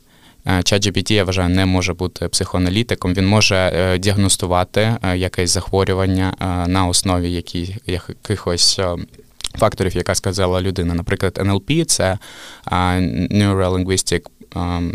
ChatGPT, 0.47 1.13
я 1.13 1.25
вважаю, 1.25 1.49
не 1.49 1.67
може 1.67 1.95
бути 1.95 2.29
психоаналітиком. 2.29 3.15
Він 3.15 3.27
може 3.27 3.57
е, 3.57 3.99
діагностувати 3.99 4.97
е, 5.03 5.19
якесь 5.19 5.51
захворювання 5.51 6.37
е, 6.41 6.69
на 6.69 6.87
основі 6.87 7.45
якихось. 7.87 8.81
Факторів, 9.59 9.97
яка 9.97 10.15
сказала 10.15 10.61
людина. 10.61 10.95
Наприклад, 10.95 11.39
NLP– 11.43 11.85
це 11.87 12.19
Neurolinguistic 12.71 14.23
um, 14.51 14.93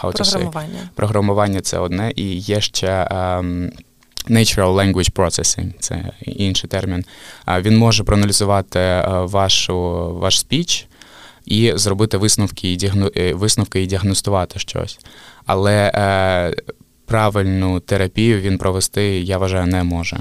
програмування. 0.00 0.78
Say? 0.78 0.88
Програмування 0.94 1.60
це 1.60 1.78
одне, 1.78 2.12
і 2.16 2.34
є 2.34 2.60
ще 2.60 3.08
um, 3.10 3.70
Natural 4.30 4.74
Language 4.74 5.12
Processing, 5.12 5.72
це 5.80 6.10
інший 6.22 6.70
термін. 6.70 7.04
Він 7.60 7.78
може 7.78 8.04
проаналізувати 8.04 9.04
вашу, 9.06 9.80
ваш 10.20 10.40
спіч 10.40 10.88
і 11.44 11.72
зробити 11.74 12.16
висновки 12.16 12.72
і 12.72 12.76
діагно... 12.76 13.10
Е, 13.16 13.34
висновки 13.34 13.82
і 13.82 13.86
діагностувати 13.86 14.58
щось. 14.58 14.98
Але 15.46 15.92
е, 15.94 16.54
правильну 17.06 17.80
терапію 17.80 18.40
він 18.40 18.58
провести, 18.58 19.20
я 19.20 19.38
вважаю, 19.38 19.66
не 19.66 19.84
може. 19.84 20.18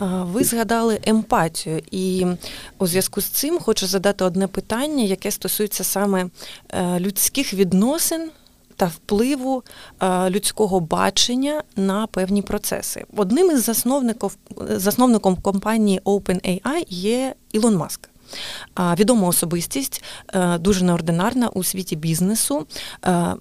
Ви 0.00 0.44
згадали 0.44 1.00
емпатію, 1.06 1.82
і 1.90 2.26
у 2.78 2.86
зв'язку 2.86 3.20
з 3.20 3.24
цим 3.24 3.58
хочу 3.58 3.86
задати 3.86 4.24
одне 4.24 4.46
питання, 4.46 5.04
яке 5.04 5.30
стосується 5.30 5.84
саме 5.84 6.26
е, 6.70 7.00
людських 7.00 7.54
відносин 7.54 8.30
та 8.76 8.86
впливу 8.86 9.62
е, 10.00 10.30
людського 10.30 10.80
бачення 10.80 11.62
на 11.76 12.06
певні 12.06 12.42
процеси. 12.42 13.04
Одним 13.16 13.50
із 13.50 13.64
засновників 13.64 14.36
засновником 14.68 15.36
компанії 15.36 16.00
OpenAI 16.04 16.84
є 16.88 17.34
Ілон 17.52 17.76
Маск. 17.76 18.08
Відома 18.98 19.28
особистість, 19.28 20.04
е, 20.34 20.58
дуже 20.58 20.84
неординарна 20.84 21.48
у 21.48 21.64
світі 21.64 21.96
бізнесу 21.96 22.66
е, 23.04 23.34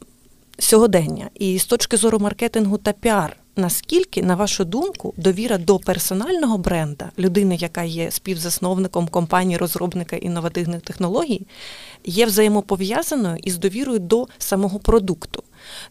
сьогодення. 0.60 1.30
І 1.36 1.60
з 1.60 1.66
точки 1.66 1.98
зору 1.98 2.20
маркетингу 2.20 2.78
та 2.78 2.92
піар. 2.92 3.38
Наскільки, 3.58 4.24
на 4.24 4.36
вашу 4.36 4.66
думку, 4.66 5.14
довіра 5.18 5.58
до 5.58 5.80
персонального 5.80 6.58
бренда, 6.58 7.12
людини, 7.20 7.56
яка 7.56 7.84
є 7.84 8.12
співзасновником 8.12 9.08
компанії 9.08 9.58
розробника 9.58 10.16
інновативних 10.16 10.82
технологій, 10.82 11.48
є 12.06 12.26
взаємопов'язаною 12.26 13.38
із 13.44 13.58
довірою 13.58 14.00
до 14.00 14.28
самого 14.38 14.80
продукту? 14.80 15.44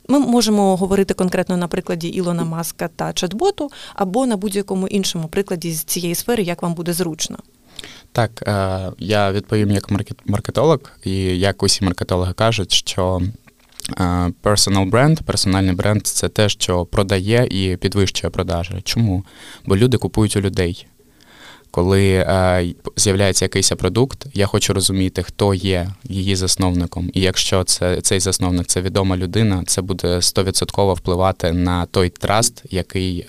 Ми 0.09 0.19
можемо 0.19 0.77
говорити 0.77 1.15
конкретно 1.15 1.57
на 1.57 1.69
прикладі 1.69 2.09
Ілона 2.09 2.45
Маска 2.45 2.89
та 2.89 3.05
чат-боту, 3.05 3.69
або 3.95 4.27
на 4.27 4.37
будь-якому 4.37 4.89
іншому 4.89 5.29
прикладі 5.29 5.73
з 5.73 5.85
цієї 5.85 6.15
сфери, 6.15 6.43
як 6.43 6.63
вам 6.63 6.75
буде 6.75 6.93
зручно. 6.93 7.39
Так, 8.15 8.43
е, 8.47 8.93
я 8.99 9.33
відповім 9.33 9.71
як 9.71 9.91
маркетолог, 10.27 10.79
і 11.05 11.15
як 11.39 11.63
усі 11.63 11.85
маркетологи 11.85 12.33
кажуть, 12.33 12.73
що 12.73 13.23
е, 13.99 14.03
personal 14.43 14.91
бренд, 14.91 15.21
персональний 15.21 15.75
бренд 15.75 16.07
це 16.07 16.29
те, 16.29 16.49
що 16.49 16.85
продає 16.85 17.47
і 17.51 17.77
підвищує 17.77 18.31
продажі. 18.31 18.81
Чому? 18.85 19.25
Бо 19.67 19.77
люди 19.77 19.97
купують 19.97 20.37
у 20.37 20.41
людей. 20.41 20.87
Коли 21.71 22.13
е, 22.13 22.75
з'являється 22.97 23.45
якийсь 23.45 23.71
продукт, 23.71 24.27
я 24.35 24.47
хочу 24.47 24.75
розуміти, 24.75 25.23
хто 25.23 25.55
є 25.55 25.91
її 26.05 26.37
засновником. 26.37 27.11
І 27.15 27.21
якщо 27.21 27.65
це 27.65 28.01
цей 28.01 28.21
засновник 28.21 28.67
це 28.67 28.81
відома 28.81 29.17
людина, 29.17 29.65
це 29.67 29.83
буде 29.83 30.17
100% 30.17 30.95
впливати 30.95 31.53
на 31.53 31.87
той 31.87 32.09
траст, 32.09 32.63
який 32.71 33.27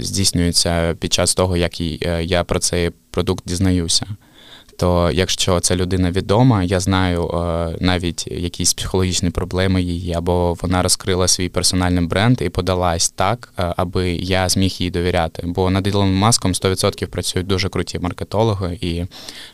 здійснюється 0.00 0.94
під 0.94 1.12
час 1.12 1.34
того, 1.34 1.56
як 1.56 1.80
е, 1.80 2.24
я 2.24 2.44
про 2.44 2.58
цей 2.58 2.90
продукт 3.10 3.44
дізнаюся. 3.46 4.06
То 4.78 5.10
якщо 5.12 5.60
ця 5.60 5.76
людина 5.76 6.10
відома, 6.10 6.62
я 6.62 6.80
знаю 6.80 7.28
е, 7.28 7.76
навіть 7.80 8.26
якісь 8.26 8.74
психологічні 8.74 9.30
проблеми 9.30 9.82
її, 9.82 10.12
або 10.12 10.56
вона 10.62 10.82
розкрила 10.82 11.28
свій 11.28 11.48
персональний 11.48 12.06
бренд 12.06 12.42
і 12.42 12.48
подалась 12.48 13.10
так, 13.10 13.52
е, 13.58 13.74
аби 13.76 14.10
я 14.10 14.48
зміг 14.48 14.76
їй 14.78 14.90
довіряти. 14.90 15.42
Бо 15.46 15.70
над 15.70 15.86
Ілоном 15.86 16.14
Маском 16.14 16.52
100% 16.52 17.06
працюють 17.06 17.46
дуже 17.46 17.68
круті 17.68 17.98
маркетологи, 17.98 18.78
і 18.80 19.04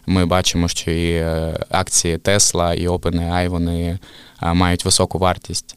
ми 0.06 0.26
бачимо, 0.26 0.68
що 0.68 0.90
і 0.90 1.24
акції 1.70 2.16
Tesla, 2.16 2.74
і 2.74 2.88
OpenAI, 2.88 3.48
вони 3.48 3.98
мають 4.40 4.84
високу 4.84 5.18
вартість 5.18 5.76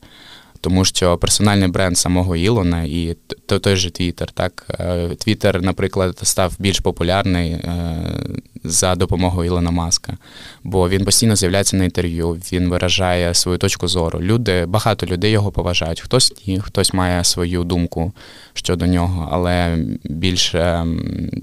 тому 0.65 0.86
що 0.86 1.17
персональний 1.17 1.67
бренд 1.67 1.98
самого 1.98 2.36
Ілона 2.36 2.84
і 2.84 3.15
той 3.45 3.75
же 3.75 3.89
Твіттер, 3.89 4.31
так 4.31 4.65
е, 4.79 5.10
Твіттер, 5.17 5.62
наприклад, 5.62 6.19
став 6.24 6.53
більш 6.60 6.79
популярний 6.79 7.51
е, 7.51 7.95
за 8.63 8.95
допомогою 8.95 9.48
Ілона 9.48 9.72
Маска, 9.72 10.17
бо 10.63 10.89
він 10.89 11.05
постійно 11.05 11.36
з'являється 11.36 11.77
на 11.77 11.84
інтерв'ю, 11.84 12.31
він 12.31 12.69
виражає 12.69 13.34
свою 13.34 13.57
точку 13.57 13.88
зору. 13.88 14.22
Люди, 14.22 14.65
багато 14.65 15.05
людей 15.05 15.31
його 15.31 15.51
поважають. 15.51 16.01
Хтось 16.01 16.34
ні, 16.48 16.60
хтось 16.60 16.93
має 16.93 17.24
свою 17.24 17.63
думку 17.63 18.13
щодо 18.53 18.86
нього, 18.86 19.29
але 19.31 19.77
більше 20.03 20.86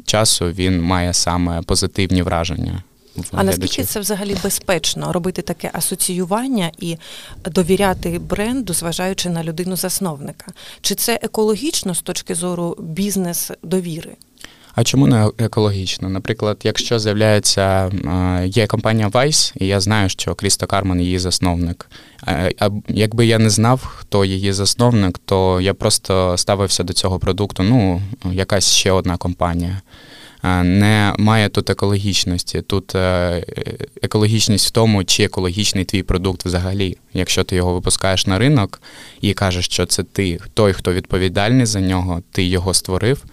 часу 0.05 0.47
він 0.47 0.83
має 0.83 1.13
саме 1.13 1.63
позитивні 1.63 2.23
враження. 2.23 2.83
А 3.31 3.43
наскільки 3.43 3.85
це 3.85 4.01
взагалі 4.01 4.37
безпечно 4.43 5.13
робити 5.13 5.43
таке 5.43 5.71
асоціювання 5.73 6.71
і 6.79 6.97
довіряти 7.45 8.19
бренду, 8.19 8.75
зважаючи 8.75 9.31
на 9.31 9.45
людину 9.45 9.77
засновника? 9.77 10.47
Чи 10.81 10.95
це 10.95 11.19
екологічно 11.23 11.95
з 11.95 12.03
точки 12.03 12.35
зору 12.35 12.77
бізнес-довіри? 12.79 14.17
А 14.75 14.85
чому 14.85 15.07
не 15.07 15.31
екологічно? 15.39 16.09
Наприклад, 16.09 16.61
якщо 16.65 16.99
з'являється 16.99 17.91
є 18.45 18.67
компанія 18.67 19.09
Vice, 19.09 19.53
і 19.57 19.67
я 19.67 19.81
знаю, 19.81 20.09
що 20.09 20.35
Крісто 20.35 20.67
Карман 20.67 21.01
її 21.01 21.19
засновник. 21.19 21.91
А 22.27 22.71
якби 22.89 23.27
я 23.27 23.39
не 23.39 23.51
знав, 23.51 23.85
хто 23.85 24.25
її 24.25 24.53
засновник, 24.53 25.19
то 25.25 25.61
я 25.61 25.75
просто 25.75 26.37
ставився 26.39 26.83
до 26.85 26.93
цього 26.93 27.19
продукту. 27.19 27.63
Ну, 27.63 28.03
якась 28.33 28.71
ще 28.71 28.93
одна 28.93 29.17
компанія. 29.17 29.81
Не 30.63 31.15
має 31.19 31.49
тут 31.49 31.71
екологічності. 31.71 32.63
Тут 32.63 32.95
екологічність 34.03 34.67
в 34.67 34.71
тому, 34.71 35.05
чи 35.05 35.25
екологічний 35.25 35.85
твій 35.85 36.03
продукт 36.03 36.45
взагалі. 36.45 36.97
Якщо 37.15 37.45
ти 37.45 37.57
його 37.57 37.75
випускаєш 37.75 38.27
на 38.27 38.39
ринок 38.39 38.83
і 39.21 39.35
кажеш, 39.35 39.65
що 39.65 39.87
це 39.87 40.03
ти, 40.03 40.39
той, 40.55 40.73
хто 40.73 40.93
відповідальний 40.93 41.67
за 41.67 41.81
нього, 41.81 42.23
ти 42.33 42.45
його 42.45 42.75
створив, 42.75 43.25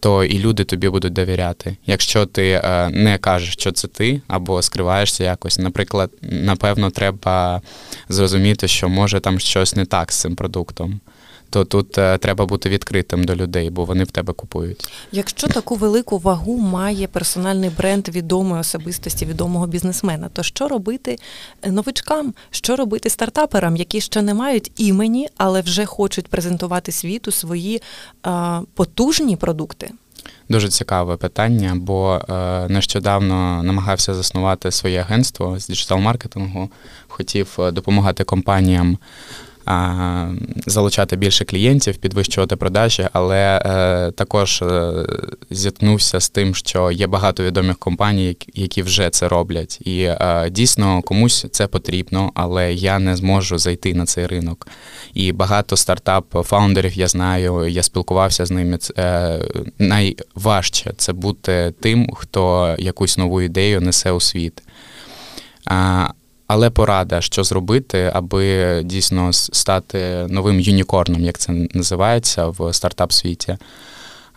то 0.00 0.24
і 0.24 0.38
люди 0.38 0.64
тобі 0.64 0.88
будуть 0.88 1.12
довіряти. 1.12 1.76
Якщо 1.86 2.26
ти 2.26 2.50
е, 2.50 2.88
не 2.88 3.18
кажеш, 3.18 3.52
що 3.52 3.72
це 3.72 3.88
ти, 3.88 4.20
або 4.28 4.62
скриваєшся 4.62 5.24
якось, 5.24 5.58
наприклад, 5.58 6.10
напевно, 6.22 6.90
треба 6.90 7.62
зрозуміти, 8.08 8.68
що 8.68 8.88
може 8.88 9.20
там 9.20 9.40
щось 9.40 9.76
не 9.76 9.84
так 9.84 10.12
з 10.12 10.20
цим 10.20 10.36
продуктом. 10.36 11.00
То 11.50 11.64
тут 11.64 11.98
е, 11.98 12.18
треба 12.18 12.46
бути 12.46 12.68
відкритим 12.68 13.24
до 13.24 13.36
людей, 13.36 13.70
бо 13.70 13.84
вони 13.84 14.04
в 14.04 14.10
тебе 14.10 14.32
купують. 14.32 14.88
Якщо 15.12 15.46
таку 15.46 15.74
велику 15.74 16.18
вагу 16.18 16.58
має 16.58 17.06
персональний 17.06 17.70
бренд 17.70 18.08
відомої 18.08 18.60
особистості, 18.60 19.26
відомого 19.26 19.66
бізнесмена, 19.66 20.28
то 20.32 20.42
що 20.42 20.68
робити 20.68 21.18
новичкам? 21.66 22.34
Що 22.50 22.76
робити 22.76 23.10
стартаперам, 23.10 23.76
які 23.76 24.00
ще 24.00 24.22
не 24.22 24.34
мають 24.34 24.72
імені, 24.76 25.28
але 25.36 25.60
вже 25.60 25.86
хочуть 25.86 26.28
презентувати 26.28 26.92
світу 26.92 27.30
свої 27.30 27.82
е, 28.26 28.60
потужні 28.74 29.36
продукти? 29.36 29.90
Дуже 30.48 30.68
цікаве 30.68 31.16
питання, 31.16 31.72
бо 31.76 32.20
е, 32.28 32.68
нещодавно 32.68 33.62
намагався 33.62 34.14
заснувати 34.14 34.70
своє 34.70 35.00
агентство 35.00 35.58
з 35.58 35.70
діджитал-маркетингу, 35.70 36.68
хотів 37.08 37.56
е, 37.58 37.70
допомагати 37.70 38.24
компаніям 38.24 38.98
залучати 40.66 41.16
більше 41.16 41.44
клієнтів, 41.44 41.96
підвищувати 41.96 42.56
продажі, 42.56 43.08
але 43.12 43.62
е, 43.64 44.10
також 44.10 44.62
е, 44.62 44.92
зіткнувся 45.50 46.20
з 46.20 46.30
тим, 46.30 46.54
що 46.54 46.90
є 46.90 47.06
багато 47.06 47.44
відомих 47.44 47.78
компаній, 47.78 48.36
які 48.54 48.82
вже 48.82 49.10
це 49.10 49.28
роблять. 49.28 49.78
І 49.80 50.02
е, 50.02 50.50
дійсно 50.50 51.02
комусь 51.02 51.46
це 51.50 51.66
потрібно, 51.66 52.32
але 52.34 52.72
я 52.72 52.98
не 52.98 53.16
зможу 53.16 53.58
зайти 53.58 53.94
на 53.94 54.06
цей 54.06 54.26
ринок. 54.26 54.68
І 55.14 55.32
багато 55.32 55.76
стартап-фаундерів 55.76 56.98
я 56.98 57.08
знаю, 57.08 57.68
я 57.68 57.82
спілкувався 57.82 58.46
з 58.46 58.50
ними. 58.50 58.78
Найважче 59.78 60.92
це 60.96 61.12
бути 61.12 61.74
тим, 61.80 62.10
хто 62.14 62.74
якусь 62.78 63.18
нову 63.18 63.42
ідею 63.42 63.80
несе 63.80 64.12
у 64.12 64.20
світ. 64.20 64.62
Але 66.48 66.70
порада, 66.70 67.20
що 67.20 67.44
зробити, 67.44 68.10
аби 68.14 68.82
дійсно 68.84 69.32
стати 69.32 70.26
новим 70.28 70.60
юнікорном, 70.60 71.24
як 71.24 71.38
це 71.38 71.52
називається 71.52 72.46
в 72.46 72.72
стартап-світі. 72.74 73.56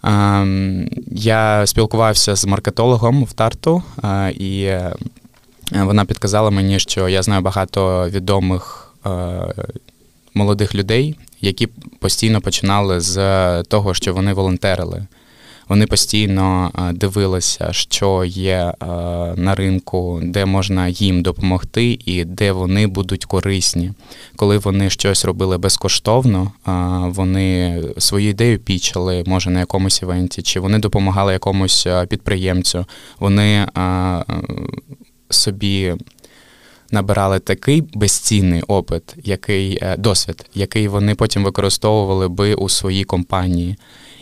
Ем, 0.04 0.90
я 1.12 1.68
спілкувався 1.68 2.36
з 2.36 2.46
маркетологом 2.46 3.24
в 3.24 3.34
Тарту, 3.34 3.84
е, 4.04 4.32
і 4.32 4.72
вона 5.72 6.06
підказала 6.06 6.50
мені, 6.50 6.80
що 6.80 7.10
я 7.10 7.24
знаю 7.24 7.42
багато 7.42 8.10
відомих 8.10 8.94
е, 9.06 9.10
молодих 10.34 10.76
людей, 10.76 11.16
які 11.42 11.68
постійно 12.00 12.42
починали 12.42 13.00
з 13.02 13.18
того, 13.64 13.94
що 13.94 14.14
вони 14.14 14.34
волонтерили. 14.34 15.08
Вони 15.72 15.88
постійно 15.88 16.72
е, 16.76 16.94
дивилися, 16.94 17.74
що 17.74 18.24
є 18.26 18.56
е, 18.56 18.86
на 19.36 19.56
ринку, 19.56 20.20
де 20.24 20.46
можна 20.46 20.88
їм 20.88 21.22
допомогти, 21.22 22.00
і 22.06 22.26
де 22.26 22.52
вони 22.52 22.88
будуть 22.88 23.26
корисні. 23.26 23.92
Коли 24.36 24.58
вони 24.58 24.90
щось 24.90 25.26
робили 25.26 25.58
безкоштовно, 25.58 26.52
е, 26.68 26.72
вони 27.08 27.84
свою 27.98 28.30
ідею 28.30 28.60
пічали, 28.60 29.24
може 29.28 29.50
на 29.50 29.60
якомусь 29.60 30.02
івенті, 30.02 30.42
чи 30.42 30.60
вони 30.60 30.80
допомагали 30.80 31.34
якомусь 31.34 31.88
підприємцю. 32.10 32.86
Вони 33.20 33.68
собі. 35.30 35.94
Набирали 36.94 37.40
такий 37.40 37.84
безцінний 37.94 38.62
опит, 38.62 39.04
який 39.24 39.82
досвід, 39.98 40.46
який 40.54 40.88
вони 40.88 41.16
потім 41.16 41.44
використовували 41.44 42.28
би 42.28 42.54
у 42.54 42.70
своїй 42.70 43.04
компанії. 43.04 43.78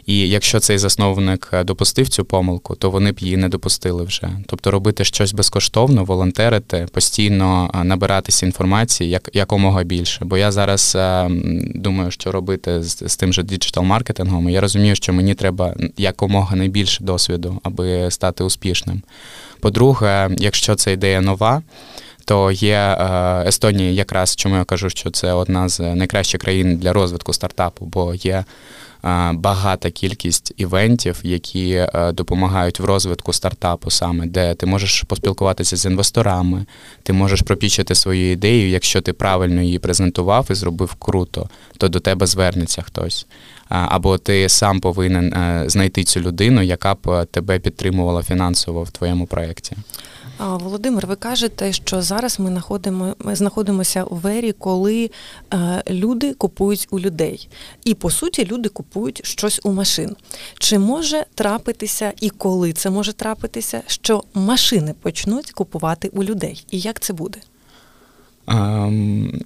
І 0.10 0.30
якщо 0.30 0.60
цей 0.60 0.78
засновник 0.78 1.50
е, 1.54 1.64
допустив 1.64 2.10
цю 2.10 2.26
помилку, 2.26 2.76
то 2.76 2.90
вони 2.90 3.12
б 3.12 3.20
її 3.20 3.38
не 3.38 3.50
допустили 3.50 4.04
вже. 4.04 4.30
Тобто 4.46 4.72
робити 4.72 5.06
щось 5.06 5.34
безкоштовно, 5.34 6.04
волонтерити, 6.04 6.88
постійно 6.92 7.72
е, 7.76 7.84
набиратися 7.84 8.46
інформації 8.46 9.10
як 9.10 9.30
якомога 9.34 9.84
більше. 9.84 10.26
Бо 10.26 10.38
я 10.38 10.52
зараз 10.52 10.96
е, 10.96 11.30
думаю, 11.76 12.12
що 12.12 12.32
робити 12.32 12.84
з, 12.84 13.04
з 13.08 13.18
тим 13.18 13.34
же 13.34 13.44
діджитал-маркетингом. 13.44 14.50
Я 14.50 14.62
розумію, 14.62 14.96
що 14.96 15.14
мені 15.14 15.36
треба 15.36 15.76
якомога 15.98 16.56
найбільше 16.56 17.04
досвіду, 17.04 17.60
аби 17.64 18.12
стати 18.12 18.44
успішним. 18.44 19.02
По-друге, 19.60 20.30
якщо 20.38 20.76
це 20.76 20.94
ідея 20.94 21.22
нова. 21.22 21.62
То 22.30 22.52
є 22.52 22.98
Естонія, 23.48 23.92
якраз 23.92 24.36
чому 24.36 24.56
я 24.56 24.64
кажу, 24.64 24.90
що 24.90 25.12
це 25.12 25.34
одна 25.34 25.70
з 25.70 25.80
найкращих 25.80 26.42
країн 26.42 26.78
для 26.78 26.94
розвитку 26.94 27.34
стартапу, 27.34 27.86
бо 27.86 28.14
є 28.14 28.44
багата 29.34 29.92
кількість 29.92 30.54
івентів, 30.58 31.20
які 31.24 31.72
е, 31.72 32.12
допомагають 32.12 32.80
в 32.80 32.86
розвитку 32.86 33.34
стартапу, 33.34 33.92
саме 33.92 34.26
де 34.26 34.54
ти 34.54 34.66
можеш 34.66 35.02
поспілкуватися 35.02 35.76
з 35.76 35.86
інвесторами, 35.86 36.66
ти 37.04 37.14
можеш 37.14 37.42
пропічити 37.42 37.96
свою 37.96 38.32
ідею. 38.32 38.70
Якщо 38.70 39.02
ти 39.02 39.14
правильно 39.14 39.62
її 39.62 39.80
презентував 39.80 40.48
і 40.50 40.54
зробив 40.54 40.94
круто, 40.94 41.50
то 41.78 41.90
до 41.90 42.00
тебе 42.00 42.26
звернеться 42.26 42.82
хтось. 42.82 43.26
Або 43.70 44.18
ти 44.18 44.50
сам 44.50 44.80
повинен 44.80 45.34
е, 45.34 45.64
знайти 45.68 46.04
цю 46.04 46.20
людину, 46.20 46.62
яка 46.62 46.94
б 46.94 47.10
е, 47.10 47.26
тебе 47.26 47.60
підтримувала 47.60 48.24
фінансово 48.24 48.84
в 48.84 48.92
твоєму 48.92 49.26
проєкті. 49.26 49.76
Володимир, 50.40 51.08
ви 51.08 51.16
кажете, 51.16 51.74
що 51.74 52.02
зараз 52.02 52.40
ми 52.40 52.50
знаходимо, 52.50 53.16
ми 53.20 53.36
знаходимося 53.36 54.04
у 54.04 54.16
вері, 54.16 54.52
коли 54.52 55.12
е, 55.54 55.84
люди 55.90 56.34
купують 56.34 56.88
у 56.92 57.00
людей. 57.00 57.50
І 57.86 57.94
по 57.94 58.10
суті, 58.10 58.46
люди 58.46 58.70
купують 58.70 59.26
щось 59.26 59.60
у 59.64 59.72
машин. 59.72 60.16
Чи 60.60 60.80
може 60.80 61.26
трапитися 61.36 62.14
і 62.22 62.30
коли 62.30 62.74
це 62.74 62.90
може 62.90 63.14
трапитися, 63.14 63.82
що 63.88 64.24
машини 64.34 64.96
почнуть 65.02 65.52
купувати 65.52 66.10
у 66.14 66.24
людей? 66.24 66.66
І 66.72 66.80
як 66.80 67.00
це 67.00 67.14
буде? 67.14 67.40
Um, 68.48 69.42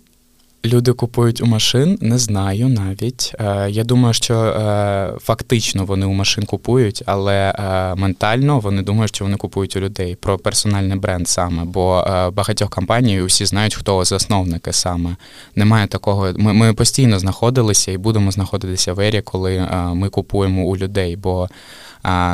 Люди 0.65 0.93
купують 0.93 1.41
у 1.41 1.45
машин, 1.45 1.97
не 2.01 2.17
знаю 2.17 2.69
навіть. 2.69 3.35
Е, 3.39 3.69
я 3.69 3.83
думаю, 3.83 4.13
що 4.13 4.35
е, 4.35 5.13
фактично 5.19 5.85
вони 5.85 6.05
у 6.05 6.13
машин 6.13 6.45
купують, 6.45 7.03
але 7.05 7.35
е, 7.59 7.95
ментально 7.95 8.59
вони 8.59 8.81
думають, 8.81 9.15
що 9.15 9.25
вони 9.25 9.37
купують 9.37 9.75
у 9.75 9.79
людей 9.79 10.15
про 10.15 10.37
персональний 10.37 10.97
бренд 10.97 11.27
саме. 11.27 11.63
Бо 11.65 12.05
багатьох 12.33 12.69
компаній 12.69 13.21
усі 13.21 13.45
знають, 13.45 13.75
хто 13.75 14.05
засновники 14.05 14.73
саме. 14.73 15.15
Немає 15.55 15.87
такого. 15.87 16.33
Ми 16.37 16.53
ми 16.53 16.73
постійно 16.73 17.19
знаходилися 17.19 17.91
і 17.91 17.97
будемо 17.97 18.31
знаходитися 18.31 18.93
в 18.93 18.99
ері, 18.99 19.21
коли 19.21 19.67
ми 19.93 20.09
купуємо 20.09 20.63
у 20.63 20.77
людей, 20.77 21.15
бо 21.15 21.49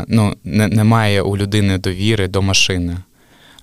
ну, 0.07 0.35
не, 0.43 0.67
немає 0.67 1.21
у 1.21 1.37
людини 1.37 1.77
довіри 1.77 2.27
до 2.27 2.41
машини 2.41 2.97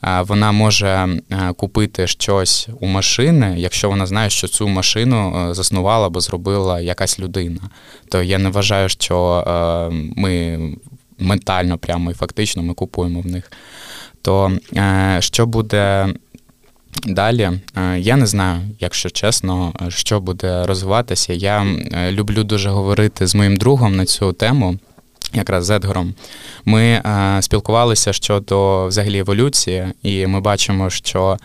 вона 0.07 0.53
може 0.53 0.88
е, 1.31 1.53
купити 1.57 2.07
щось 2.07 2.69
у 2.81 2.87
машини, 2.87 3.55
якщо 3.59 3.88
вона 3.88 4.07
знає, 4.07 4.31
що 4.31 4.49
цю 4.49 4.69
машину 4.69 5.49
е, 5.51 5.55
заснувала 5.55 6.07
або 6.07 6.21
зробила 6.21 6.81
якась 6.81 7.21
людина. 7.21 7.61
То 8.09 8.23
я 8.23 8.38
не 8.38 8.49
вважаю, 8.49 8.88
що 8.88 9.45
е, 9.47 9.95
ми 10.16 10.59
ментально 11.19 11.79
прямо 11.79 12.11
і 12.11 12.14
фактично 12.14 12.62
ми 12.62 12.75
купуємо 12.75 13.21
в 13.21 13.27
них. 13.27 13.53
То 14.23 14.53
що 15.19 15.47
буде 15.47 16.09
далі? 17.07 17.51
Я 17.99 18.16
не 18.16 18.27
знаю, 18.27 18.61
якщо 18.81 19.11
чесно, 19.11 19.73
що 19.88 20.21
буде 20.21 20.66
розвиватися. 20.66 21.33
Я 21.33 21.66
люблю 22.11 22.45
дуже 22.45 22.71
говорити 22.71 23.27
з 23.27 23.35
моїм 23.35 23.57
другом 23.57 23.97
на 23.97 24.05
цю 24.05 24.33
тему 24.33 24.79
якраз 25.37 25.64
з 25.64 25.70
Едгаром, 25.70 26.14
ми 26.64 26.83
е, 26.83 27.38
спілкувалися 27.40 28.12
щодо 28.12 28.87
взагалі 28.87 29.18
еволюції, 29.18 29.85
і 30.03 30.27
ми 30.27 30.40
бачимо, 30.40 30.90
що 30.90 31.37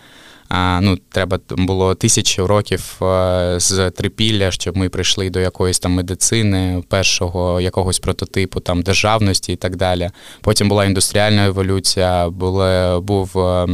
е, 0.51 0.81
ну, 0.81 0.97
треба 1.09 1.39
було 1.49 1.95
тисячі 1.95 2.43
років 2.43 2.97
е, 3.01 3.55
з 3.57 3.91
трипілля, 3.91 4.51
щоб 4.51 4.77
ми 4.77 4.89
прийшли 4.89 5.29
до 5.29 5.39
якоїсь 5.39 5.79
там 5.79 5.91
медицини, 5.91 6.83
першого 6.89 7.61
якогось 7.61 7.99
прототипу 7.99 8.59
там 8.59 8.81
державності 8.81 9.53
і 9.53 9.55
так 9.55 9.75
далі. 9.75 10.09
Потім 10.41 10.69
була 10.69 10.85
індустріальна 10.85 11.45
еволюція, 11.45 12.29
були, 12.29 12.99
був 12.99 13.39
е, 13.39 13.67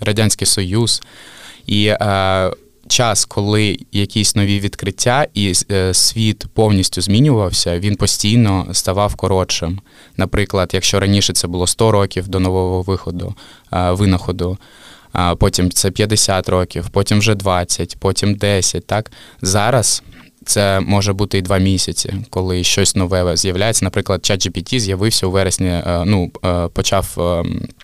Радянський 0.00 0.46
Союз. 0.46 1.02
І 1.66 1.86
е, 1.86 2.50
час, 2.88 3.24
коли 3.24 3.78
якісь 3.92 4.36
нові 4.36 4.60
відкриття 4.60 5.26
і 5.34 5.52
е, 5.70 5.94
світ 5.94 6.46
повністю 6.54 7.00
змінювався, 7.00 7.78
він 7.78 7.96
постійно 7.96 8.66
ставав 8.72 9.14
коротшим. 9.14 9.80
Наприклад, 10.16 10.70
якщо 10.72 11.00
раніше 11.00 11.32
це 11.32 11.48
було 11.48 11.66
100 11.66 11.90
років 11.90 12.28
до 12.28 12.40
нового 12.40 12.82
виходу 12.82 13.34
е, 13.72 13.90
винаходу. 13.90 14.58
Потім 15.38 15.70
це 15.70 15.90
50 15.90 16.48
років, 16.48 16.88
потім 16.90 17.18
вже 17.18 17.34
20, 17.34 17.96
потім 17.98 18.34
10. 18.34 18.86
Так 18.86 19.12
зараз 19.42 20.02
це 20.44 20.80
може 20.80 21.12
бути 21.12 21.38
і 21.38 21.42
два 21.42 21.58
місяці, 21.58 22.14
коли 22.30 22.64
щось 22.64 22.96
нове 22.96 23.36
з'являється. 23.36 23.84
Наприклад, 23.84 24.20
ChatGPT 24.20 24.78
з'явився 24.78 25.26
у 25.26 25.30
вересні, 25.30 25.82
ну 26.04 26.30
почав 26.72 27.14
ем, 27.18 27.68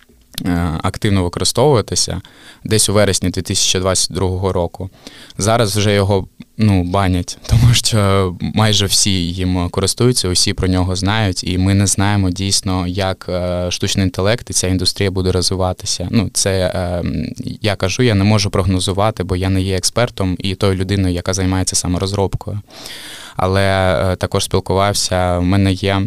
активно 0.81 1.23
використовуватися 1.23 2.21
десь 2.63 2.89
у 2.89 2.93
вересні 2.93 3.29
2022 3.29 4.51
року. 4.51 4.89
Зараз 5.37 5.77
вже 5.77 5.93
його 5.93 6.27
ну, 6.57 6.83
банять, 6.83 7.37
тому 7.47 7.73
що 7.73 8.35
майже 8.39 8.85
всі 8.85 9.27
їм 9.27 9.69
користуються, 9.69 10.29
усі 10.29 10.53
про 10.53 10.67
нього 10.67 10.95
знають, 10.95 11.43
і 11.43 11.57
ми 11.57 11.73
не 11.73 11.87
знаємо 11.87 12.29
дійсно, 12.29 12.87
як 12.87 13.25
е, 13.29 13.71
штучний 13.71 14.05
інтелект 14.05 14.49
і 14.49 14.53
ця 14.53 14.67
індустрія 14.67 15.11
буде 15.11 15.31
розвиватися. 15.31 16.07
Ну, 16.11 16.29
це 16.33 16.51
е, 16.75 17.03
я 17.61 17.75
кажу, 17.75 18.03
я 18.03 18.15
не 18.15 18.23
можу 18.23 18.49
прогнозувати, 18.49 19.23
бо 19.23 19.35
я 19.35 19.49
не 19.49 19.61
є 19.61 19.77
експертом 19.77 20.37
і 20.39 20.55
тою 20.55 20.75
людиною, 20.75 21.13
яка 21.13 21.33
займається 21.33 21.75
саме 21.75 21.99
розробкою. 21.99 22.61
Але 23.35 24.15
також 24.19 24.43
спілкувався. 24.43 25.37
У 25.37 25.41
мене 25.41 25.71
є 25.71 26.01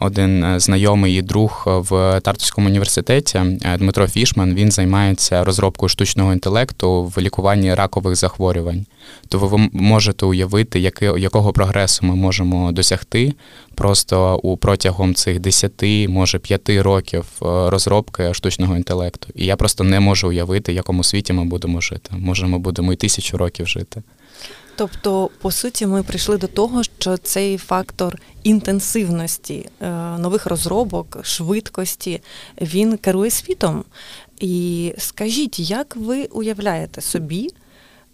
один 0.00 0.44
е, 0.44 0.60
знайомий 0.60 1.18
і 1.18 1.22
друг 1.22 1.62
в 1.66 2.20
Тартуському 2.20 2.68
університеті 2.68 3.38
е, 3.38 3.76
Дмитро 3.78 4.06
Фішман. 4.06 4.54
Він 4.54 4.70
займається 4.70 5.44
розробкою 5.44 5.88
штучного 5.88 6.32
інтелекту 6.32 7.04
в 7.04 7.18
лікуванні 7.18 7.74
ракових 7.74 8.16
захворювань. 8.16 8.86
То 9.28 9.38
ви 9.38 9.68
можете 9.72 10.26
уявити, 10.26 10.92
якого 11.18 11.52
прогресу 11.52 12.06
ми 12.06 12.14
можемо 12.14 12.72
досягти 12.72 13.34
просто 13.74 14.36
у 14.36 14.56
протягом 14.56 15.14
цих 15.14 15.40
10, 15.40 15.72
може 16.08 16.38
5 16.38 16.68
років 16.68 17.24
е, 17.42 17.46
розробки 17.70 18.34
штучного 18.34 18.76
інтелекту. 18.76 19.28
І 19.34 19.46
я 19.46 19.56
просто 19.56 19.84
не 19.84 20.00
можу 20.00 20.28
уявити, 20.28 20.72
в 20.72 20.74
якому 20.74 21.04
світі 21.04 21.32
ми 21.32 21.44
будемо 21.44 21.80
жити. 21.80 22.10
Може, 22.18 22.46
ми 22.46 22.58
будемо 22.58 22.92
і 22.92 22.96
тисячу 22.96 23.36
років 23.36 23.66
жити. 23.66 24.02
Тобто, 24.76 25.30
по 25.40 25.50
суті, 25.50 25.86
ми 25.86 26.02
прийшли 26.02 26.38
до 26.38 26.46
того, 26.46 26.82
що 26.82 27.16
цей 27.16 27.58
фактор 27.58 28.18
інтенсивності 28.42 29.70
е, 29.80 29.90
нових 30.18 30.46
розробок, 30.46 31.18
швидкості, 31.22 32.22
він 32.60 32.96
керує 32.96 33.30
світом. 33.30 33.84
І 34.40 34.94
скажіть, 34.98 35.58
як 35.58 35.96
ви 35.96 36.24
уявляєте 36.24 37.00
собі 37.00 37.48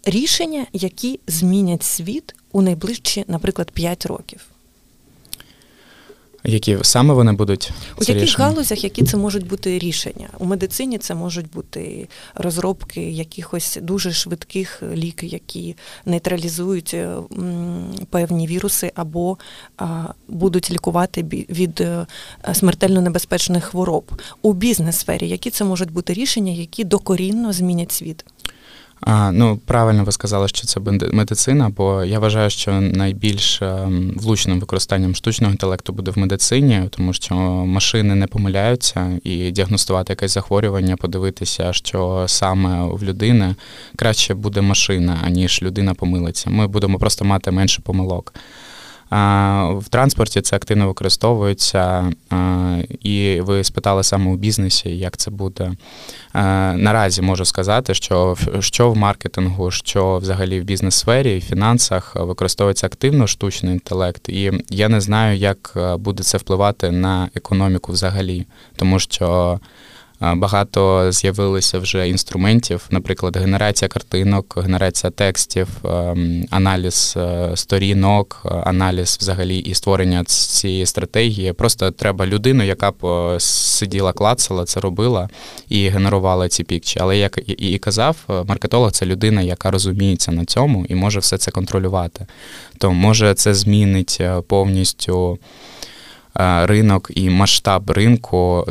рішення, 0.05 0.65
які 0.73 1.19
змінять 1.27 1.83
світ 1.83 2.35
у 2.51 2.61
найближчі, 2.61 3.25
наприклад, 3.27 3.71
5 3.71 4.05
років? 4.05 4.52
Які 6.45 6.77
саме 6.81 7.13
вони 7.13 7.33
будуть 7.33 7.71
у 7.97 8.03
яких 8.03 8.23
рішення? 8.23 8.45
галузях, 8.45 8.83
які 8.83 9.03
це 9.03 9.17
можуть 9.17 9.47
бути 9.47 9.79
рішення? 9.79 10.29
У 10.39 10.45
медицині 10.45 10.97
це 10.97 11.15
можуть 11.15 11.51
бути 11.51 12.07
розробки 12.35 13.11
якихось 13.11 13.79
дуже 13.81 14.11
швидких 14.11 14.83
ліків, 14.93 15.29
які 15.29 15.75
нейтралізують 16.05 16.93
е, 16.93 17.15
певні 18.09 18.47
віруси 18.47 18.91
або 18.95 19.37
будуть 20.27 20.71
лікувати 20.71 21.23
від 21.49 21.81
е, 21.81 22.05
смертельно 22.53 23.01
небезпечних 23.01 23.63
хвороб 23.63 24.21
у 24.41 24.53
бізнес 24.53 24.97
сфері. 24.97 25.29
Які 25.29 25.49
це 25.49 25.63
можуть 25.63 25.91
бути 25.91 26.13
рішення, 26.13 26.51
які 26.51 26.83
докорінно 26.83 27.53
змінять 27.53 27.91
світ? 27.91 28.25
А, 29.05 29.31
Ну, 29.31 29.59
правильно 29.65 30.03
ви 30.03 30.11
сказали, 30.11 30.47
що 30.47 30.67
це 30.67 30.79
медицина, 31.11 31.69
бо 31.69 32.03
я 32.03 32.19
вважаю, 32.19 32.49
що 32.49 32.71
найбільш 32.71 33.61
ем, 33.61 34.13
влучним 34.15 34.59
використанням 34.59 35.15
штучного 35.15 35.51
інтелекту 35.51 35.93
буде 35.93 36.11
в 36.11 36.17
медицині, 36.17 36.81
тому 36.89 37.13
що 37.13 37.35
машини 37.65 38.15
не 38.15 38.27
помиляються, 38.27 39.19
і 39.23 39.51
діагностувати 39.51 40.13
якесь 40.13 40.33
захворювання, 40.33 40.97
подивитися, 40.97 41.73
що 41.73 42.25
саме 42.27 42.85
в 42.85 43.03
людини 43.03 43.55
краще 43.95 44.33
буде 44.33 44.61
машина, 44.61 45.19
аніж 45.23 45.63
людина 45.63 45.93
помилиться. 45.93 46.49
Ми 46.49 46.67
будемо 46.67 46.99
просто 46.99 47.25
мати 47.25 47.51
менше 47.51 47.81
помилок. 47.81 48.33
В 49.77 49.89
транспорті 49.89 50.41
це 50.41 50.55
активно 50.55 50.87
використовується, 50.87 52.11
і 53.01 53.41
ви 53.41 53.63
спитали 53.63 54.03
саме 54.03 54.31
у 54.31 54.35
бізнесі, 54.35 54.89
як 54.89 55.17
це 55.17 55.31
буде. 55.31 55.71
Наразі 56.75 57.21
можу 57.21 57.45
сказати, 57.45 57.93
що 57.93 58.37
що 58.59 58.91
в 58.91 58.97
маркетингу, 58.97 59.71
що 59.71 60.17
взагалі 60.17 60.61
в 60.61 60.63
бізнес-сфері, 60.63 61.37
в 61.37 61.41
фінансах 61.41 62.15
використовується 62.15 62.87
активно 62.87 63.27
штучний 63.27 63.73
інтелект, 63.73 64.29
і 64.29 64.51
я 64.69 64.89
не 64.89 65.01
знаю, 65.01 65.37
як 65.37 65.73
буде 65.99 66.23
це 66.23 66.37
впливати 66.37 66.91
на 66.91 67.29
економіку 67.35 67.91
взагалі, 67.91 68.45
тому 68.75 68.99
що. 68.99 69.59
Багато 70.35 71.11
з'явилося 71.11 71.79
вже 71.79 72.09
інструментів, 72.09 72.85
наприклад, 72.89 73.37
генерація 73.37 73.89
картинок, 73.89 74.57
генерація 74.61 75.11
текстів, 75.11 75.67
ем, 75.85 76.45
аналіз 76.49 77.13
е, 77.17 77.51
сторінок, 77.55 78.41
аналіз 78.65 79.17
взагалі 79.21 79.57
і 79.57 79.73
створення 79.73 80.23
цієї 80.23 80.85
стратегії. 80.85 81.53
Просто 81.53 81.91
треба 81.91 82.27
людину, 82.27 82.63
яка 82.63 82.91
б 82.91 83.05
е, 83.05 83.39
сиділа, 83.39 84.13
клацала, 84.13 84.65
це 84.65 84.79
робила 84.79 85.29
і 85.69 85.89
генерувала 85.89 86.49
ці 86.49 86.63
пікчі. 86.63 86.99
Але 87.01 87.17
як 87.17 87.39
і 87.47 87.77
казав, 87.77 88.17
е, 88.29 88.33
маркетолог 88.47 88.91
це 88.91 89.05
людина, 89.05 89.41
яка 89.41 89.71
розуміється 89.71 90.31
на 90.31 90.45
цьому 90.45 90.85
і 90.89 90.95
може 90.95 91.19
все 91.19 91.37
це 91.37 91.51
контролювати. 91.51 92.25
То 92.77 92.91
може 92.91 93.33
це 93.33 93.53
змінить 93.53 94.21
повністю 94.47 95.39
ринок 96.65 97.11
і 97.15 97.29
масштаб 97.29 97.89
ринку 97.89 98.65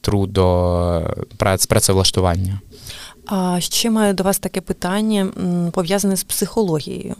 трудо 0.00 1.16
працевлаштування. 1.68 2.60
А 3.26 3.60
ще 3.60 3.90
маю 3.90 4.14
до 4.14 4.22
вас 4.22 4.38
таке 4.38 4.60
питання 4.60 5.28
пов'язане 5.72 6.16
з 6.16 6.24
психологією. 6.24 7.14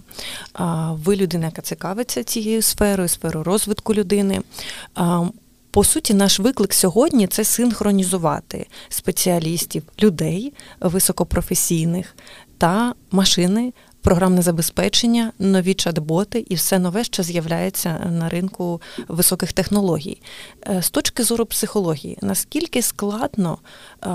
Ви 0.91 1.17
людина, 1.17 1.47
яка 1.47 1.63
цікавиться 1.63 2.25
цією 2.25 2.63
сферою, 2.63 3.09
сферою 3.09 3.45
розвитку 3.45 3.95
людини. 3.95 4.41
По 5.71 5.85
суті, 5.85 6.15
наш 6.15 6.41
виклик 6.41 6.75
сьогодні 6.75 7.27
це 7.27 7.45
синхронізувати 7.45 8.67
спеціалістів, 8.89 9.83
людей 10.03 10.53
високопрофесійних 10.81 12.17
та 12.59 12.95
машини 13.11 13.73
програмне 14.03 14.43
забезпечення, 14.43 15.33
нові 15.39 15.73
чат-боти 15.73 16.45
і 16.49 16.55
все 16.55 16.79
нове, 16.79 17.05
що 17.05 17.23
з'являється 17.23 18.11
на 18.11 18.29
ринку 18.29 18.83
високих 19.09 19.53
технологій. 19.53 20.23
Е, 20.69 20.83
з 20.83 20.91
точки 20.91 21.23
зору 21.23 21.47
психології, 21.47 22.19
наскільки 22.23 22.83
складно 22.83 23.59
е, 24.05 24.09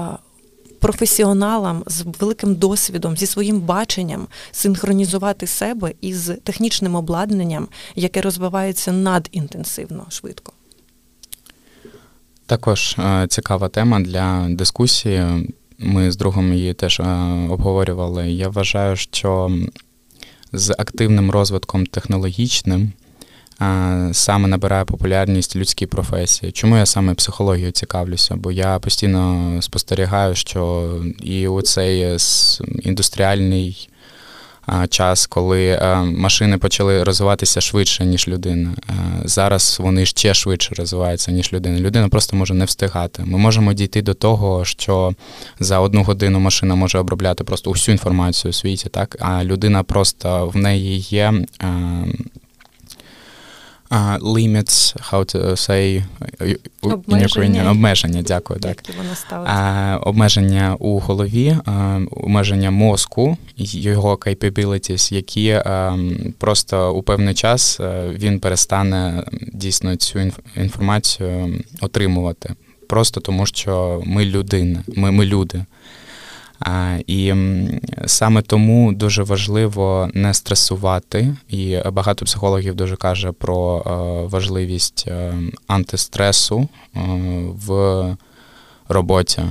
професіоналам 0.79 1.83
з 1.87 2.05
великим 2.19 2.55
досвідом, 2.55 3.17
зі 3.17 3.25
своїм 3.25 3.59
баченням 3.59 4.27
синхронізувати 4.51 5.47
себе 5.47 5.93
із 6.01 6.31
технічним 6.43 6.95
обладнанням, 6.95 7.67
яке 7.95 8.21
розвивається 8.21 8.91
надінтенсивно 8.91 10.05
швидко? 10.09 10.53
Також 12.45 12.95
е, 12.99 13.27
цікава 13.29 13.69
тема 13.69 13.99
для 13.99 14.47
дискусії. 14.49 15.53
Ми 15.79 16.11
з 16.11 16.17
другом 16.17 16.53
її 16.53 16.73
теж 16.73 16.99
е, 16.99 17.03
обговорювали. 17.49 18.31
Я 18.31 18.49
вважаю, 18.49 18.95
що 18.95 19.51
з 20.53 20.75
активним 20.77 21.31
розвитком 21.31 21.85
технологічним 21.85 22.91
е, 23.61 24.09
саме 24.13 24.47
набирає 24.47 24.85
популярність 24.85 25.55
людські 25.55 25.85
професії. 25.85 26.51
Чому 26.51 26.77
я 26.77 26.85
саме 26.85 27.13
психологією 27.13 27.71
цікавлюся? 27.71 28.35
Бо 28.35 28.51
я 28.51 28.79
постійно 28.79 29.51
спостерігаю, 29.61 30.35
що 30.35 30.89
і 31.21 31.47
у 31.47 31.61
цей 31.61 32.17
індустріальний 32.83 33.89
час, 34.89 35.27
коли 35.27 35.65
е, 35.67 35.95
машини 35.95 36.57
почали 36.57 37.03
розвиватися 37.03 37.61
швидше, 37.61 38.05
ніж 38.05 38.27
людина. 38.27 38.75
Е, 38.89 38.93
зараз 39.25 39.77
вони 39.81 40.05
ще 40.05 40.33
швидше 40.33 40.75
розвиваються, 40.75 41.31
ніж 41.31 41.53
людина. 41.53 41.79
Людина 41.79 42.09
просто 42.09 42.35
може 42.35 42.53
не 42.53 42.65
встигати. 42.65 43.23
Ми 43.25 43.37
можемо 43.37 43.73
дійти 43.73 44.01
до 44.01 44.13
того, 44.13 44.65
що 44.65 45.13
за 45.59 45.79
одну 45.79 46.03
годину 46.03 46.39
машина 46.39 46.75
може 46.75 46.99
обробляти 46.99 47.43
просто 47.43 47.71
усю 47.71 47.91
інформацію 47.91 48.49
у 48.49 48.53
світі, 48.53 48.89
так 48.89 49.17
а 49.19 49.43
людина 49.43 49.83
просто 49.83 50.47
в 50.53 50.57
неї 50.57 50.99
є 50.99 51.33
е, 51.61 51.67
Uh, 53.91 54.17
limits, 54.19 54.95
how 55.11 55.35
to 55.35 55.51
say 55.51 56.03
обмеження. 56.81 57.25
in 57.25 57.29
Ukrainian, 57.29 57.71
обмеження, 57.71 58.21
дякую. 58.21 58.59
так. 58.59 58.83
Uh, 59.47 60.07
обмеження 60.07 60.75
у 60.79 60.99
голові, 60.99 61.57
uh, 61.65 62.07
обмеження 62.11 62.71
мозку, 62.71 63.37
його 63.57 64.15
capabilities, 64.15 65.13
які 65.13 65.53
um, 65.53 66.31
просто 66.37 66.93
у 66.93 67.03
певний 67.03 67.33
час 67.33 67.79
він 68.13 68.39
перестане 68.39 69.23
дійсно 69.53 69.95
цю 69.95 70.31
інформацію 70.57 71.63
отримувати. 71.81 72.53
Просто 72.87 73.21
тому, 73.21 73.45
що 73.45 74.01
ми 74.05 74.25
людини, 74.25 74.79
ми, 74.95 75.11
ми 75.11 75.25
люди. 75.25 75.65
І 77.07 77.33
саме 78.05 78.41
тому 78.41 78.93
дуже 78.93 79.23
важливо 79.23 80.09
не 80.13 80.33
стресувати. 80.33 81.35
І 81.49 81.77
багато 81.91 82.25
психологів 82.25 82.75
дуже 82.75 82.95
каже 82.95 83.31
про 83.31 83.83
е, 83.85 84.27
важливість 84.27 85.05
е, 85.07 85.33
антистресу 85.67 86.67
е, 86.95 86.99
в 87.67 88.17
роботі. 88.89 89.41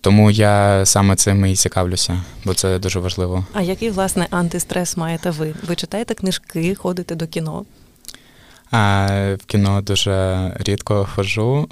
Тому 0.00 0.30
я 0.30 0.86
саме 0.86 1.16
цим 1.16 1.46
і 1.46 1.56
цікавлюся, 1.56 2.22
бо 2.44 2.54
це 2.54 2.78
дуже 2.78 3.00
важливо. 3.00 3.46
А 3.52 3.62
який 3.62 3.90
власне 3.90 4.26
антистрес 4.30 4.96
маєте 4.96 5.30
ви? 5.30 5.54
Ви 5.68 5.74
читаєте 5.76 6.14
книжки, 6.14 6.74
ходите 6.74 7.14
до 7.14 7.26
кіно? 7.26 7.64
В 8.76 9.38
кіно 9.46 9.80
дуже 9.80 10.52
рідко 10.60 11.08
ходжу. 11.14 11.68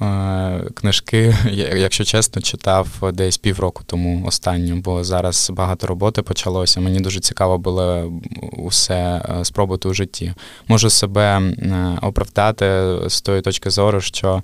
Книжки, 0.74 1.36
якщо 1.76 2.04
чесно, 2.04 2.42
читав 2.42 2.88
десь 3.12 3.38
півроку 3.38 3.82
тому 3.86 4.26
останню, 4.26 4.76
бо 4.76 5.04
зараз 5.04 5.50
багато 5.50 5.86
роботи 5.86 6.22
почалося. 6.22 6.80
Мені 6.80 7.00
дуже 7.00 7.20
цікаво 7.20 7.58
було 7.58 8.12
усе 8.52 8.94
е, 8.94 9.44
спробувати 9.44 9.88
у 9.88 9.94
житті. 9.94 10.34
Можу 10.68 10.90
себе 10.90 11.42
оправдати 12.02 12.96
з 13.08 13.20
тої 13.20 13.40
точки 13.40 13.70
зору, 13.70 14.00
що 14.00 14.42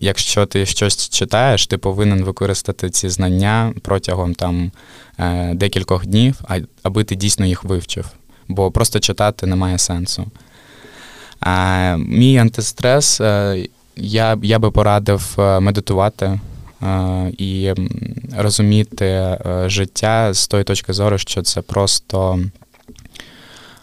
якщо 0.00 0.46
ти 0.46 0.66
щось 0.66 1.08
читаєш, 1.08 1.66
ти 1.66 1.78
повинен 1.78 2.24
використати 2.24 2.90
ці 2.90 3.08
знання 3.08 3.74
протягом 3.82 4.34
там 4.34 4.70
е, 5.18 5.54
декількох 5.54 6.06
днів, 6.06 6.40
аби 6.82 7.04
ти 7.04 7.14
дійсно 7.14 7.46
їх 7.46 7.64
вивчив. 7.64 8.06
Бо 8.48 8.70
просто 8.70 9.00
читати 9.00 9.46
немає 9.46 9.78
сенсу. 9.78 10.26
А, 11.44 11.96
Мій 11.96 12.38
антистрес, 12.38 13.20
е, 13.20 13.66
я 13.96 14.38
я 14.42 14.58
би 14.58 14.70
порадив 14.70 15.36
е, 15.38 15.60
медитувати 15.60 16.40
е, 16.82 17.32
і 17.38 17.72
розуміти 18.36 19.38
життя 19.66 20.34
з 20.34 20.48
тої 20.48 20.64
точки 20.64 20.92
зору, 20.92 21.18
що 21.18 21.42
це 21.42 21.62
просто 21.62 22.40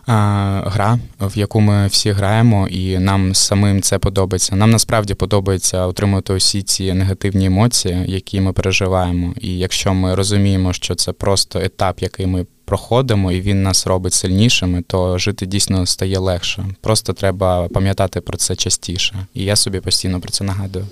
гра, 0.05 0.99
в 1.19 1.37
яку 1.37 1.61
ми 1.61 1.87
всі 1.87 2.11
граємо, 2.11 2.67
і 2.67 2.99
нам 2.99 3.35
самим 3.35 3.81
це 3.81 3.97
подобається. 3.99 4.55
Нам 4.55 4.71
насправді 4.71 5.13
подобається 5.13 5.85
отримувати 5.85 6.33
усі 6.33 6.61
ці 6.61 6.93
негативні 6.93 7.45
емоції, 7.45 8.03
які 8.07 8.41
ми 8.41 8.53
переживаємо. 8.53 9.33
І 9.41 9.57
якщо 9.57 9.93
ми 9.93 10.15
розуміємо, 10.15 10.73
що 10.73 10.95
це 10.95 11.11
просто 11.11 11.59
етап, 11.59 12.01
який 12.01 12.25
ми 12.27 12.45
проходимо, 12.71 13.31
і 13.31 13.41
він 13.41 13.63
нас 13.63 13.87
робить 13.87 14.13
сильнішими, 14.13 14.81
то 14.87 15.17
жити 15.17 15.45
дійсно 15.45 15.85
стає 15.85 16.19
легше. 16.19 16.65
Просто 16.81 17.13
треба 17.13 17.67
пам'ятати 17.67 18.21
про 18.21 18.37
це 18.37 18.55
частіше. 18.55 19.25
І 19.33 19.43
я 19.43 19.55
собі 19.55 19.79
постійно 19.79 20.21
про 20.21 20.31
це 20.31 20.43
нагадую. 20.43 20.87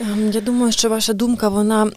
Ем, 0.00 0.30
я 0.30 0.40
думаю, 0.40 0.72
що 0.72 0.88
ваша 0.88 1.12
думка 1.12 1.48
вона 1.48 1.90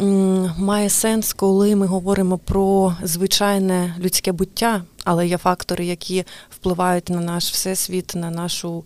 має 0.58 0.90
сенс, 0.90 1.34
коли 1.34 1.76
ми 1.76 1.86
говоримо 1.86 2.38
про 2.38 2.96
звичайне 3.04 3.96
людське 4.00 4.32
буття, 4.32 4.84
але 5.04 5.28
є 5.28 5.38
фактори, 5.38 5.86
які 5.86 6.24
впливають 6.50 7.10
на 7.10 7.20
наш 7.20 7.52
всесвіт, 7.52 8.12
на 8.16 8.30
нашу 8.30 8.84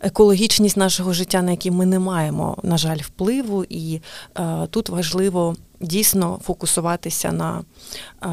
екологічність 0.00 0.76
нашого 0.76 1.12
життя, 1.12 1.42
на 1.42 1.50
які 1.50 1.70
ми 1.70 1.86
не 1.86 1.98
маємо, 1.98 2.56
на 2.62 2.78
жаль, 2.78 2.98
впливу. 2.98 3.64
І 3.68 4.00
е, 4.38 4.66
тут 4.70 4.88
важливо 4.88 5.56
дійсно 5.80 6.40
фокусуватися 6.44 7.32
на 7.32 7.64
е, 8.22 8.28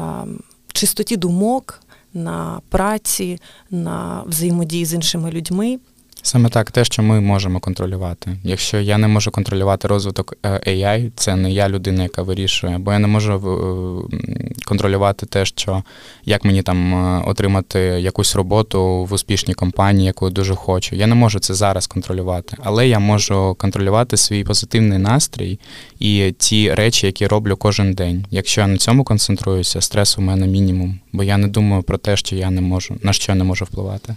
чистоті 0.72 1.16
думок, 1.16 1.80
на 2.14 2.60
праці, 2.68 3.40
на 3.70 4.22
взаємодії 4.26 4.84
з 4.84 4.94
іншими 4.94 5.30
людьми. 5.30 5.78
Саме 6.24 6.48
так, 6.48 6.70
те, 6.70 6.84
що 6.84 7.02
ми 7.02 7.20
можемо 7.20 7.60
контролювати. 7.60 8.36
Якщо 8.44 8.80
я 8.80 8.98
не 8.98 9.08
можу 9.08 9.30
контролювати 9.30 9.88
розвиток 9.88 10.34
е, 10.42 10.48
AI, 10.66 11.10
це 11.16 11.36
не 11.36 11.52
я 11.52 11.68
людина, 11.68 12.02
яка 12.02 12.22
вирішує, 12.22 12.78
бо 12.78 12.92
я 12.92 12.98
не 12.98 13.08
можу 13.08 13.32
е, 13.32 14.18
контролювати 14.64 15.26
те, 15.26 15.44
що 15.44 15.82
як 16.24 16.44
мені 16.44 16.62
там 16.62 16.94
е, 16.94 17.22
отримати 17.26 17.78
якусь 17.78 18.36
роботу 18.36 19.04
в 19.04 19.12
успішній 19.12 19.54
компанії, 19.54 20.06
яку 20.06 20.26
я 20.26 20.32
дуже 20.32 20.54
хочу. 20.54 20.96
Я 20.96 21.06
не 21.06 21.14
можу 21.14 21.38
це 21.38 21.54
зараз 21.54 21.86
контролювати, 21.86 22.56
але 22.62 22.88
я 22.88 22.98
можу 22.98 23.56
контролювати 23.58 24.16
свій 24.16 24.44
позитивний 24.44 24.98
настрій 24.98 25.58
і 25.98 26.34
ті 26.38 26.74
речі, 26.74 27.06
які 27.06 27.26
роблю 27.26 27.56
кожен 27.56 27.92
день. 27.92 28.24
Якщо 28.30 28.60
я 28.60 28.66
на 28.66 28.76
цьому 28.76 29.04
концентруюся, 29.04 29.80
стрес 29.80 30.18
у 30.18 30.22
мене 30.22 30.46
мінімум, 30.46 30.98
бо 31.12 31.22
я 31.22 31.36
не 31.36 31.48
думаю 31.48 31.82
про 31.82 31.98
те, 31.98 32.16
що 32.16 32.36
я 32.36 32.50
не 32.50 32.60
можу, 32.60 32.96
на 33.02 33.12
що 33.12 33.32
я 33.32 33.36
не 33.36 33.44
можу 33.44 33.64
впливати. 33.64 34.16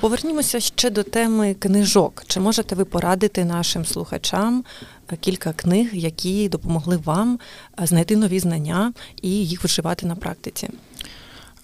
Повернімося 0.00 0.60
ще 0.60 0.90
до 0.90 1.02
теми 1.02 1.35
теми 1.36 1.54
книжок. 1.54 2.22
Чи 2.26 2.40
можете 2.40 2.74
ви 2.74 2.84
порадити 2.84 3.44
нашим 3.44 3.84
слухачам 3.84 4.64
е, 5.12 5.16
кілька 5.16 5.52
книг, 5.52 5.90
які 5.92 6.48
допомогли 6.48 6.96
вам 6.96 7.38
е, 7.82 7.86
знайти 7.86 8.16
нові 8.16 8.38
знання 8.38 8.92
і 9.22 9.30
їх 9.30 9.64
вживати 9.64 10.06
на 10.06 10.16
практиці? 10.16 10.68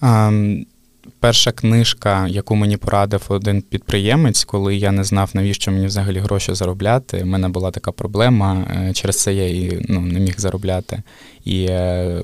Um... 0.02 0.66
Перша 1.20 1.52
книжка, 1.52 2.28
яку 2.28 2.56
мені 2.56 2.76
порадив 2.76 3.22
один 3.28 3.62
підприємець, 3.62 4.44
коли 4.44 4.76
я 4.76 4.92
не 4.92 5.04
знав, 5.04 5.30
навіщо 5.34 5.70
мені 5.70 5.86
взагалі 5.86 6.18
гроші 6.18 6.54
заробляти. 6.54 7.22
У 7.22 7.26
мене 7.26 7.48
була 7.48 7.70
така 7.70 7.92
проблема, 7.92 8.66
е, 8.70 8.92
через 8.92 9.22
це 9.22 9.34
я 9.34 9.48
і 9.48 9.86
ну, 9.88 10.00
не 10.00 10.20
міг 10.20 10.34
заробляти 10.38 11.02
і 11.44 11.68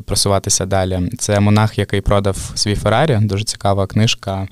просуватися 0.04 0.66
далі. 0.66 1.10
Це 1.18 1.40
монах, 1.40 1.78
який 1.78 2.00
продав 2.00 2.52
свій 2.54 2.74
Феррарі. 2.74 3.18
Дуже 3.20 3.44
цікава 3.44 3.86
книжка 3.86 4.48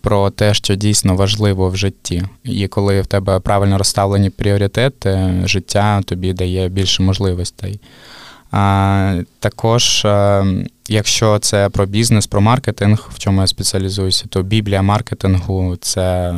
про 0.00 0.30
те, 0.30 0.54
що 0.54 0.74
дійсно 0.74 1.16
важливо 1.16 1.68
в 1.68 1.76
житті. 1.76 2.22
І 2.44 2.68
коли 2.68 3.00
в 3.00 3.06
тебе 3.06 3.40
правильно 3.40 3.78
розставлені 3.78 4.30
пріоритети, 4.30 5.42
життя 5.44 6.02
тобі 6.02 6.32
дає 6.32 6.68
більше 6.68 7.02
можливостей. 7.02 7.80
А, 8.50 9.22
Також, 9.38 10.06
якщо 10.88 11.38
це 11.38 11.68
про 11.68 11.86
бізнес, 11.86 12.26
про 12.26 12.40
маркетинг, 12.40 13.10
в 13.14 13.18
чому 13.18 13.40
я 13.40 13.46
спеціалізуюся, 13.46 14.26
то 14.28 14.42
біблія 14.42 14.82
маркетингу 14.82 15.76
це 15.80 16.34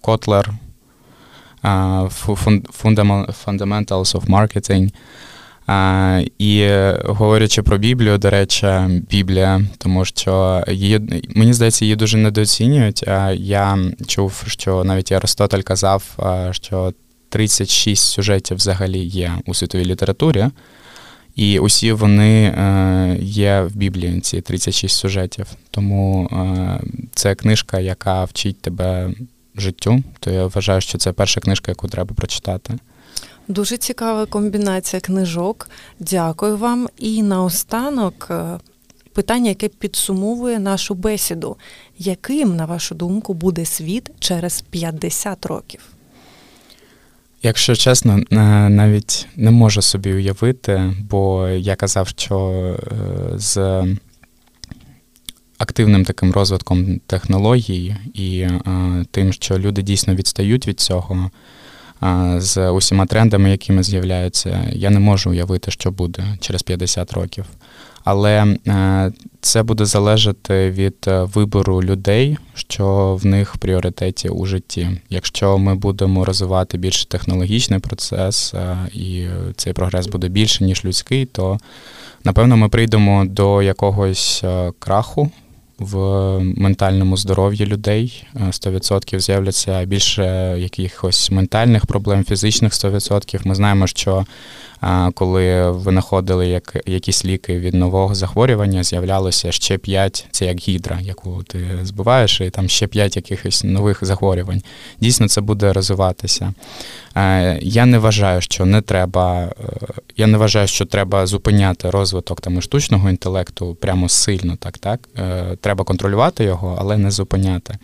Котлер, 0.00 0.52
Fundamentals 3.46 4.14
of 4.16 4.26
Marketing. 4.26 4.90
А, 5.66 6.22
І 6.38 6.68
говорячи 7.04 7.62
про 7.62 7.78
Біблію, 7.78 8.18
до 8.18 8.30
речі, 8.30 8.66
Біблія, 9.10 9.60
тому 9.78 10.04
що 10.04 10.64
її 10.68 11.24
мені 11.34 11.52
здається, 11.52 11.84
її 11.84 11.96
дуже 11.96 12.18
недооцінюють. 12.18 13.08
А 13.08 13.32
я 13.32 13.78
чув, 14.06 14.44
що 14.46 14.84
навіть 14.84 15.12
Аристотель 15.12 15.62
казав, 15.62 16.18
що 16.50 16.92
36 17.28 18.04
сюжетів 18.04 18.56
взагалі 18.56 18.98
є 18.98 19.32
у 19.46 19.54
світовій 19.54 19.84
літературі, 19.84 20.46
і 21.36 21.58
усі 21.58 21.92
вони 21.92 22.44
е, 22.44 23.16
є 23.20 23.62
в 23.62 23.76
Біблії, 23.76 24.20
ці 24.20 24.40
36 24.40 24.96
сюжетів. 24.96 25.46
Тому 25.70 26.28
е, 26.32 26.80
це 27.14 27.34
книжка, 27.34 27.78
яка 27.80 28.24
вчить 28.24 28.60
тебе 28.60 29.10
життю. 29.56 30.02
То 30.20 30.30
я 30.30 30.46
вважаю, 30.46 30.80
що 30.80 30.98
це 30.98 31.12
перша 31.12 31.40
книжка, 31.40 31.70
яку 31.70 31.88
треба 31.88 32.14
прочитати. 32.14 32.74
Дуже 33.48 33.76
цікава 33.76 34.26
комбінація 34.26 35.00
книжок. 35.00 35.70
Дякую 36.00 36.56
вам. 36.56 36.88
І 36.98 37.22
наостанок 37.22 38.28
е, 38.30 38.58
питання, 39.12 39.48
яке 39.48 39.68
підсумовує 39.68 40.58
нашу 40.58 40.94
бесіду. 40.94 41.56
Яким, 41.98 42.56
на 42.56 42.66
вашу 42.66 42.94
думку, 42.94 43.34
буде 43.34 43.64
світ 43.64 44.10
через 44.18 44.60
50 44.70 45.46
років? 45.46 45.80
Якщо 47.42 47.74
чесно, 47.76 48.18
е, 48.18 48.36
навіть 48.68 49.28
не 49.36 49.50
можу 49.50 49.82
собі 49.82 50.12
уявити, 50.14 50.94
бо 51.10 51.48
я 51.48 51.76
казав, 51.76 52.08
що 52.08 52.38
е, 52.48 53.38
з 53.38 53.84
активним 55.58 56.04
таким 56.04 56.32
розвитком 56.32 56.98
технологій 57.06 57.96
і 58.14 58.48
тим, 59.10 59.32
що 59.32 59.58
люди 59.58 59.82
дійсно 59.82 60.14
відстають 60.14 60.68
від 60.68 60.80
цього 60.80 61.30
з 62.38 62.70
усіма 62.70 63.06
трендами, 63.06 63.50
якими 63.50 63.82
з'являються, 63.82 64.70
я 64.72 64.90
не 64.90 64.98
можу 64.98 65.30
уявити, 65.30 65.70
що 65.70 65.90
буде 65.90 66.24
через 66.40 66.62
50 66.62 67.12
років. 67.12 67.44
Але 68.04 68.56
е, 68.66 69.12
це 69.40 69.62
буде 69.62 69.84
залежати 69.84 70.70
від 70.70 70.96
е, 71.06 71.22
вибору 71.22 71.82
людей, 71.82 72.38
що 72.54 73.18
в 73.22 73.26
них 73.26 73.54
в 73.54 73.58
пріоритеті 73.58 74.28
у 74.28 74.46
житті. 74.46 74.88
Якщо 75.10 75.58
ми 75.58 75.74
будемо 75.74 76.24
розвивати 76.24 76.78
більш 76.78 77.04
технологічний 77.04 77.78
процес, 77.78 78.54
е, 78.54 78.76
і 78.92 79.26
цей 79.56 79.72
прогрес 79.72 80.06
буде 80.06 80.28
більше, 80.28 80.64
ніж 80.64 80.84
людський, 80.84 81.26
то 81.26 81.58
напевно 82.24 82.56
ми 82.56 82.68
прийдемо 82.68 83.24
до 83.24 83.62
якогось 83.62 84.44
краху 84.78 85.30
в 85.82 86.38
ментальному 86.40 87.16
здоров'ї 87.16 87.66
людей 87.66 88.26
100% 88.34 89.16
е, 89.16 89.20
з'являться 89.20 89.84
більше 89.84 90.24
якихось 90.58 91.30
ментальних 91.30 91.86
проблем, 91.86 92.24
фізичних 92.24 92.72
100%. 92.72 93.40
Ми 93.44 93.54
знаємо, 93.54 93.86
що 93.86 94.26
коли 95.14 95.70
винаходили 95.70 96.48
як, 96.48 96.76
якісь 96.86 97.24
ліки 97.24 97.58
від 97.58 97.74
нового 97.74 98.14
захворювання, 98.14 98.82
з'являлося 98.84 99.52
ще 99.52 99.78
5, 99.78 100.26
це 100.30 100.46
як 100.46 100.58
гідра, 100.58 100.98
яку 101.00 101.42
ти 101.42 101.78
збиваєш, 101.82 102.40
і 102.40 102.50
там 102.50 102.68
ще 102.68 102.86
5 102.86 103.16
якихось 103.16 103.64
нових 103.64 104.04
захворювань. 104.04 104.62
Дійсно, 105.00 105.28
це 105.28 105.40
буде 105.40 105.72
розвиватися. 105.72 106.54
Е, 107.16 107.58
я 107.62 107.86
не 107.86 107.98
вважаю, 107.98 108.40
що 108.40 108.64
не 108.64 108.80
треба, 108.82 109.42
е, 109.42 109.52
я 110.16 110.26
не 110.26 110.38
вважаю, 110.38 110.66
що 110.66 110.86
треба 110.86 111.26
зупиняти 111.26 111.90
розвиток 111.90 112.40
там 112.40 112.62
штучного 112.62 113.10
інтелекту 113.10 113.74
прямо 113.74 114.08
сильно, 114.08 114.56
так, 114.56 114.78
так. 114.78 115.08
Е, 115.18 115.56
треба 115.60 115.84
контролювати 115.84 116.44
його, 116.44 116.76
але 116.80 116.96
не 116.96 117.10
зупиняти. 117.10 117.78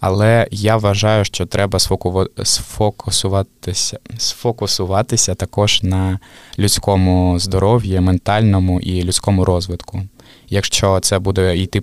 Але 0.00 0.48
я 0.50 0.76
вважаю, 0.76 1.24
що 1.24 1.46
треба 1.46 1.78
сфокусуватися, 2.44 3.98
сфокусуватися 4.18 5.34
також 5.34 5.82
на 5.82 6.18
людському 6.58 7.38
здоров'ї, 7.38 8.00
ментальному 8.00 8.80
і 8.80 9.02
людському 9.02 9.44
розвитку. 9.44 10.02
Якщо 10.52 11.00
це 11.00 11.18
буде 11.18 11.56
йти 11.56 11.80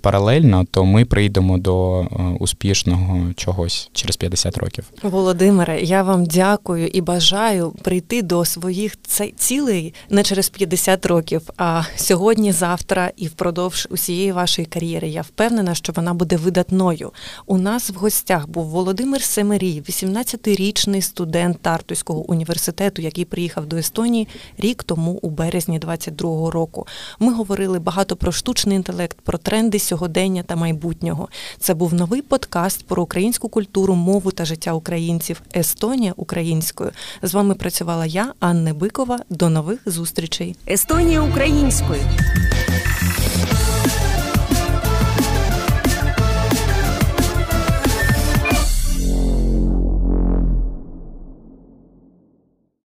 паралельно, 0.00 0.64
то 0.70 0.84
ми 0.84 1.04
прийдемо 1.04 1.58
до 1.58 2.00
е, 2.00 2.06
успішного 2.40 3.32
чогось 3.36 3.90
через 3.92 4.16
50 4.16 4.58
років. 4.58 4.84
Володимире, 5.02 5.82
я 5.82 6.02
вам 6.02 6.26
дякую 6.26 6.86
і 6.86 7.00
бажаю 7.00 7.70
прийти 7.82 8.22
до 8.22 8.44
своїх 8.44 8.96
цілей 9.36 9.94
не 10.10 10.22
через 10.22 10.48
50 10.48 11.06
років, 11.06 11.42
а 11.56 11.82
сьогодні, 11.96 12.52
завтра 12.52 13.12
і 13.16 13.26
впродовж 13.26 13.88
усієї 13.90 14.32
вашої 14.32 14.66
кар'єри. 14.66 15.08
Я 15.08 15.22
впевнена, 15.22 15.74
що 15.74 15.92
вона 15.96 16.14
буде 16.14 16.36
видатною. 16.36 17.12
У 17.46 17.58
нас 17.58 17.90
в 17.90 17.94
гостях 17.94 18.48
був 18.48 18.66
Володимир 18.66 19.22
Семерій, 19.22 19.82
18-річний 19.88 21.02
студент 21.02 21.58
Тартуського 21.62 22.30
університету, 22.30 23.02
який 23.02 23.24
приїхав 23.24 23.66
до 23.66 23.76
Естонії 23.86 24.28
рік 24.58 24.82
тому 24.82 25.12
у 25.22 25.30
березні 25.30 25.80
22-го 25.80 26.50
року. 26.50 26.86
Ми 27.18 27.32
говорили 27.32 27.78
багато 27.78 28.16
про 28.16 28.32
штучний 28.32 28.76
інтелект, 28.76 29.20
про 29.20 29.38
тренди 29.38 29.78
сьогодення 29.78 30.42
та 30.42 30.56
майбутнього. 30.56 31.28
Це 31.58 31.74
був 31.74 31.94
новий 31.94 32.22
подкаст 32.22 32.86
про 32.86 33.02
українську 33.02 33.48
культуру, 33.48 33.94
мову 33.94 34.30
та 34.30 34.44
життя 34.44 34.72
українців 34.72 35.42
Естонія 35.56 36.12
українською. 36.16 36.90
З 37.22 37.34
вами 37.34 37.54
працювала 37.54 38.06
я, 38.06 38.32
Анна 38.40 38.74
Бикова. 38.74 39.18
До 39.30 39.48
нових 39.48 39.80
зустрічей. 39.86 40.56
Естонія 40.68 41.22
українською. 41.22 42.00